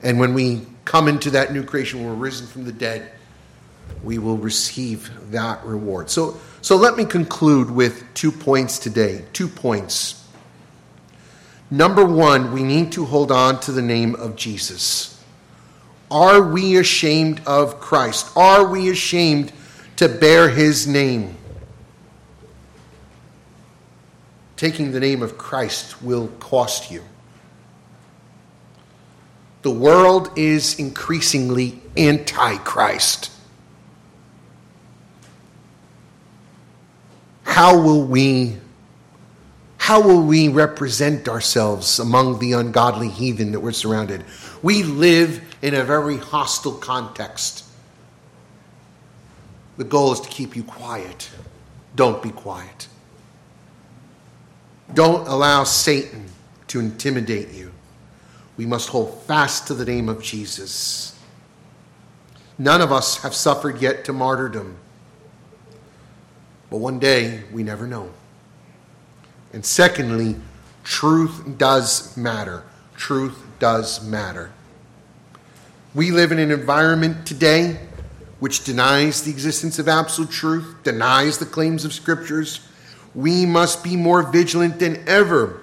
And 0.02 0.20
when 0.20 0.34
we 0.34 0.66
come 0.86 1.08
into 1.08 1.30
that 1.30 1.54
new 1.54 1.64
creation, 1.64 2.04
we're 2.04 2.16
risen 2.16 2.48
from 2.48 2.66
the 2.66 2.72
dead 2.72 3.12
we 4.04 4.18
will 4.18 4.38
receive 4.38 5.12
that 5.32 5.64
reward. 5.66 6.10
So, 6.10 6.40
so 6.62 6.76
let 6.76 6.98
me 6.98 7.06
conclude 7.06 7.70
with 7.70 8.04
two 8.14 8.32
points 8.32 8.80
today. 8.80 9.26
Two 9.34 9.48
points. 9.48 10.28
Number 11.72 12.06
one, 12.06 12.52
we 12.52 12.64
need 12.64 12.92
to 12.94 13.06
hold 13.06 13.32
on 13.32 13.60
to 13.62 13.72
the 13.72 13.82
name 13.82 14.16
of 14.16 14.36
Jesus. 14.36 15.24
Are 16.10 16.42
we 16.42 16.78
ashamed 16.78 17.42
of 17.46 17.80
Christ? 17.80 18.36
Are 18.36 18.68
we 18.68 18.90
ashamed 18.90 19.52
to 19.98 20.10
bear 20.10 20.50
his 20.50 20.88
name? 20.88 21.36
Taking 24.56 24.92
the 24.92 25.00
name 25.00 25.22
of 25.22 25.38
Christ 25.38 26.02
will 26.02 26.28
cost 26.40 26.92
you. 26.92 27.04
The 29.62 29.72
world 29.72 30.32
is 30.38 30.80
increasingly 30.80 31.82
anti 31.96 32.58
Christ. 32.58 33.32
How 37.50 37.78
will 37.78 38.06
we 38.06 38.56
how 39.80 40.02
will 40.02 40.22
we 40.22 40.50
represent 40.50 41.28
ourselves 41.28 41.98
among 41.98 42.38
the 42.38 42.54
ungodly 42.54 43.10
heathen 43.10 43.54
that 43.54 43.60
we're 43.60 43.72
surrounded? 43.72 44.24
We 44.62 44.84
live 44.84 45.42
in 45.64 45.74
a 45.74 45.84
very 45.84 46.18
hostile 46.18 46.74
context. 46.74 47.66
The 49.78 49.84
goal 49.84 50.14
is 50.14 50.22
to 50.22 50.30
keep 50.30 50.56
you 50.56 50.64
quiet. 50.64 51.30
Don't 51.96 52.22
be 52.22 52.30
quiet. 52.30 52.88
Don't 54.94 55.28
allow 55.28 55.64
Satan 55.64 56.28
to 56.68 56.80
intimidate 56.80 57.50
you. 57.50 57.72
We 58.58 58.68
must 58.68 58.90
hold 58.90 59.24
fast 59.24 59.66
to 59.68 59.74
the 59.74 59.86
name 59.86 60.08
of 60.08 60.22
Jesus. 60.22 61.18
None 62.60 62.82
of 62.82 62.92
us 62.92 63.24
have 63.24 63.34
suffered 63.34 63.82
yet 63.82 64.06
to 64.06 64.14
martyrdom. 64.14 64.78
But 66.70 66.78
one 66.78 67.00
day, 67.00 67.44
we 67.52 67.64
never 67.64 67.88
know. 67.88 68.12
And 69.54 69.66
secondly, 69.66 70.36
truth 70.84 71.58
does 71.58 72.16
matter. 72.16 72.64
Truth 72.96 73.42
does 73.60 74.06
matter. 74.06 74.52
We 75.96 76.12
live 76.12 76.32
in 76.32 76.40
an 76.40 76.52
environment 76.52 77.26
today 77.26 77.80
which 78.40 78.64
denies 78.64 79.24
the 79.24 79.32
existence 79.32 79.80
of 79.80 79.88
absolute 79.88 80.32
truth, 80.32 80.76
denies 80.84 81.38
the 81.38 81.46
claims 81.46 81.84
of 81.84 81.94
scriptures. 81.94 82.62
We 83.14 83.46
must 83.46 83.84
be 83.84 83.98
more 83.98 84.24
vigilant 84.24 84.80
than 84.80 85.04
ever 85.08 85.62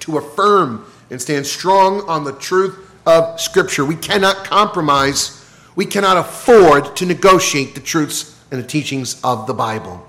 to 0.00 0.18
affirm 0.18 0.86
and 1.10 1.20
stand 1.20 1.46
strong 1.46 2.02
on 2.08 2.24
the 2.24 2.32
truth 2.32 2.78
of 3.06 3.40
scripture. 3.40 3.84
We 3.84 3.96
cannot 3.96 4.44
compromise, 4.44 5.44
we 5.74 5.86
cannot 5.86 6.16
afford 6.16 6.96
to 6.96 7.06
negotiate 7.06 7.74
the 7.74 7.80
truths 7.80 8.38
and 8.50 8.62
the 8.62 8.66
teachings 8.66 9.20
of 9.24 9.46
the 9.46 9.54
Bible. 9.54 10.08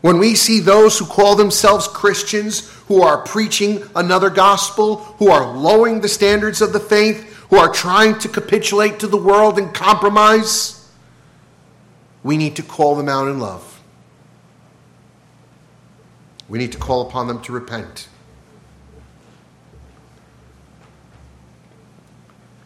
When 0.00 0.18
we 0.18 0.34
see 0.34 0.60
those 0.60 0.98
who 0.98 1.04
call 1.04 1.36
themselves 1.36 1.86
Christians, 1.86 2.70
who 2.88 3.02
are 3.02 3.18
preaching 3.18 3.82
another 3.94 4.30
gospel, 4.30 4.96
who 5.18 5.28
are 5.28 5.56
lowering 5.56 6.00
the 6.00 6.08
standards 6.08 6.62
of 6.62 6.72
the 6.72 6.80
faith, 6.80 7.34
who 7.50 7.56
are 7.56 7.72
trying 7.72 8.18
to 8.20 8.28
capitulate 8.28 8.98
to 9.00 9.06
the 9.06 9.18
world 9.18 9.58
and 9.58 9.74
compromise, 9.74 10.88
we 12.22 12.36
need 12.36 12.56
to 12.56 12.62
call 12.62 12.94
them 12.94 13.08
out 13.08 13.28
in 13.28 13.40
love. 13.40 13.82
We 16.48 16.58
need 16.58 16.72
to 16.72 16.78
call 16.78 17.06
upon 17.06 17.28
them 17.28 17.40
to 17.42 17.52
repent. 17.52 18.08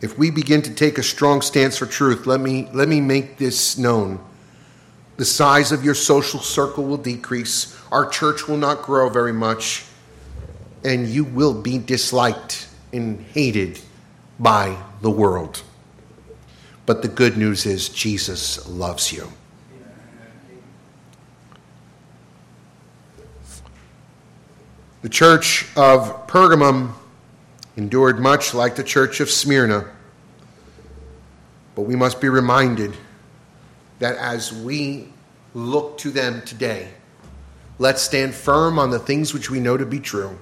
If 0.01 0.18
we 0.18 0.30
begin 0.30 0.62
to 0.62 0.74
take 0.74 0.99
a 0.99 1.03
strong 1.03 1.41
stance 1.41 1.78
for 1.78 1.87
truth, 1.87 2.26
let 2.26 2.41
me, 2.41 2.68
let 2.72 2.89
me 2.89 3.01
make 3.01 3.39
this 3.39 3.78
known. 3.78 4.20
The 5.16 5.24
size 5.24 5.70
of 5.70 5.84
your 5.84 5.94
social 5.94 6.40
circle 6.40 6.84
will 6.84 6.96
decrease. 6.96 7.78
Our 7.92 8.08
church 8.08 8.48
will 8.48 8.56
not 8.56 8.82
grow 8.82 9.08
very 9.08 9.32
much. 9.32 9.84
And 10.84 11.08
you 11.08 11.24
will 11.24 11.54
be 11.54 11.78
disliked 11.78 12.68
and 12.92 13.20
hated 13.20 13.80
by 14.38 14.76
the 15.00 15.10
world. 15.10 15.62
But 16.86 17.02
the 17.02 17.08
good 17.08 17.36
news 17.36 17.64
is 17.64 17.88
Jesus 17.88 18.68
loves 18.68 19.12
you. 19.12 19.28
The 25.02 25.08
church 25.08 25.66
of 25.76 26.26
Pergamum 26.26 26.92
endured 27.76 28.18
much 28.18 28.54
like 28.54 28.74
the 28.74 28.84
church 28.84 29.20
of 29.20 29.30
Smyrna. 29.30 29.86
But 31.74 31.82
we 31.82 31.94
must 31.94 32.20
be 32.20 32.28
reminded 32.28 32.96
that 33.99 34.16
as 34.16 34.53
we 34.53 35.09
look 35.55 35.99
to 35.99 36.11
them 36.11 36.42
today, 36.42 36.88
let's 37.78 38.03
stand 38.03 38.34
firm 38.34 38.78
on 38.78 38.90
the 38.90 38.99
things 38.99 39.32
which 39.32 39.51
we 39.51 39.61
know 39.61 39.76
to 39.76 39.86
be 39.86 40.01
true, 40.01 40.38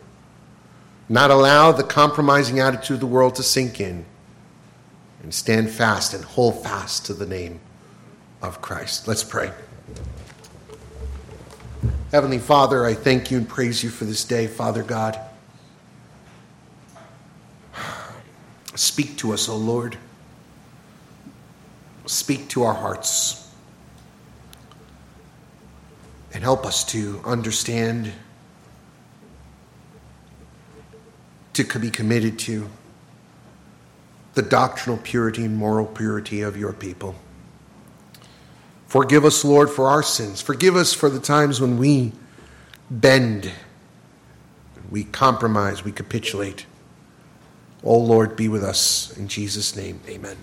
not 1.08 1.30
allow 1.30 1.72
the 1.72 1.82
compromising 1.82 2.58
attitude 2.58 2.94
of 2.94 3.00
the 3.00 3.06
world 3.06 3.34
to 3.36 3.42
sink 3.42 3.80
in, 3.80 4.04
and 5.22 5.32
stand 5.32 5.70
fast 5.70 6.14
and 6.14 6.24
hold 6.24 6.62
fast 6.62 7.06
to 7.06 7.14
the 7.14 7.26
name 7.26 7.60
of 8.40 8.60
Christ. 8.60 9.06
Let's 9.06 9.22
pray. 9.22 9.52
Heavenly 12.10 12.38
Father, 12.38 12.84
I 12.84 12.94
thank 12.94 13.30
you 13.30 13.38
and 13.38 13.48
praise 13.48 13.82
you 13.82 13.90
for 13.90 14.04
this 14.04 14.24
day, 14.24 14.46
Father 14.46 14.82
God. 14.82 15.18
Speak 18.74 19.16
to 19.18 19.32
us, 19.32 19.48
O 19.48 19.56
Lord. 19.56 19.96
Speak 22.06 22.48
to 22.48 22.64
our 22.64 22.74
hearts 22.74 23.41
and 26.32 26.42
help 26.42 26.64
us 26.64 26.84
to 26.84 27.20
understand, 27.24 28.12
to 31.52 31.78
be 31.78 31.90
committed 31.90 32.38
to 32.40 32.68
the 34.34 34.42
doctrinal 34.42 34.98
purity 34.98 35.44
and 35.44 35.56
moral 35.56 35.86
purity 35.86 36.40
of 36.40 36.56
your 36.56 36.72
people. 36.72 37.14
Forgive 38.86 39.24
us, 39.24 39.44
Lord, 39.44 39.70
for 39.70 39.88
our 39.88 40.02
sins. 40.02 40.40
Forgive 40.40 40.76
us 40.76 40.92
for 40.92 41.08
the 41.08 41.20
times 41.20 41.60
when 41.60 41.78
we 41.78 42.12
bend, 42.90 43.50
we 44.90 45.04
compromise, 45.04 45.84
we 45.84 45.92
capitulate. 45.92 46.66
Oh, 47.84 47.98
Lord, 47.98 48.36
be 48.36 48.48
with 48.48 48.62
us. 48.62 49.16
In 49.16 49.28
Jesus' 49.28 49.74
name, 49.74 50.00
amen. 50.08 50.36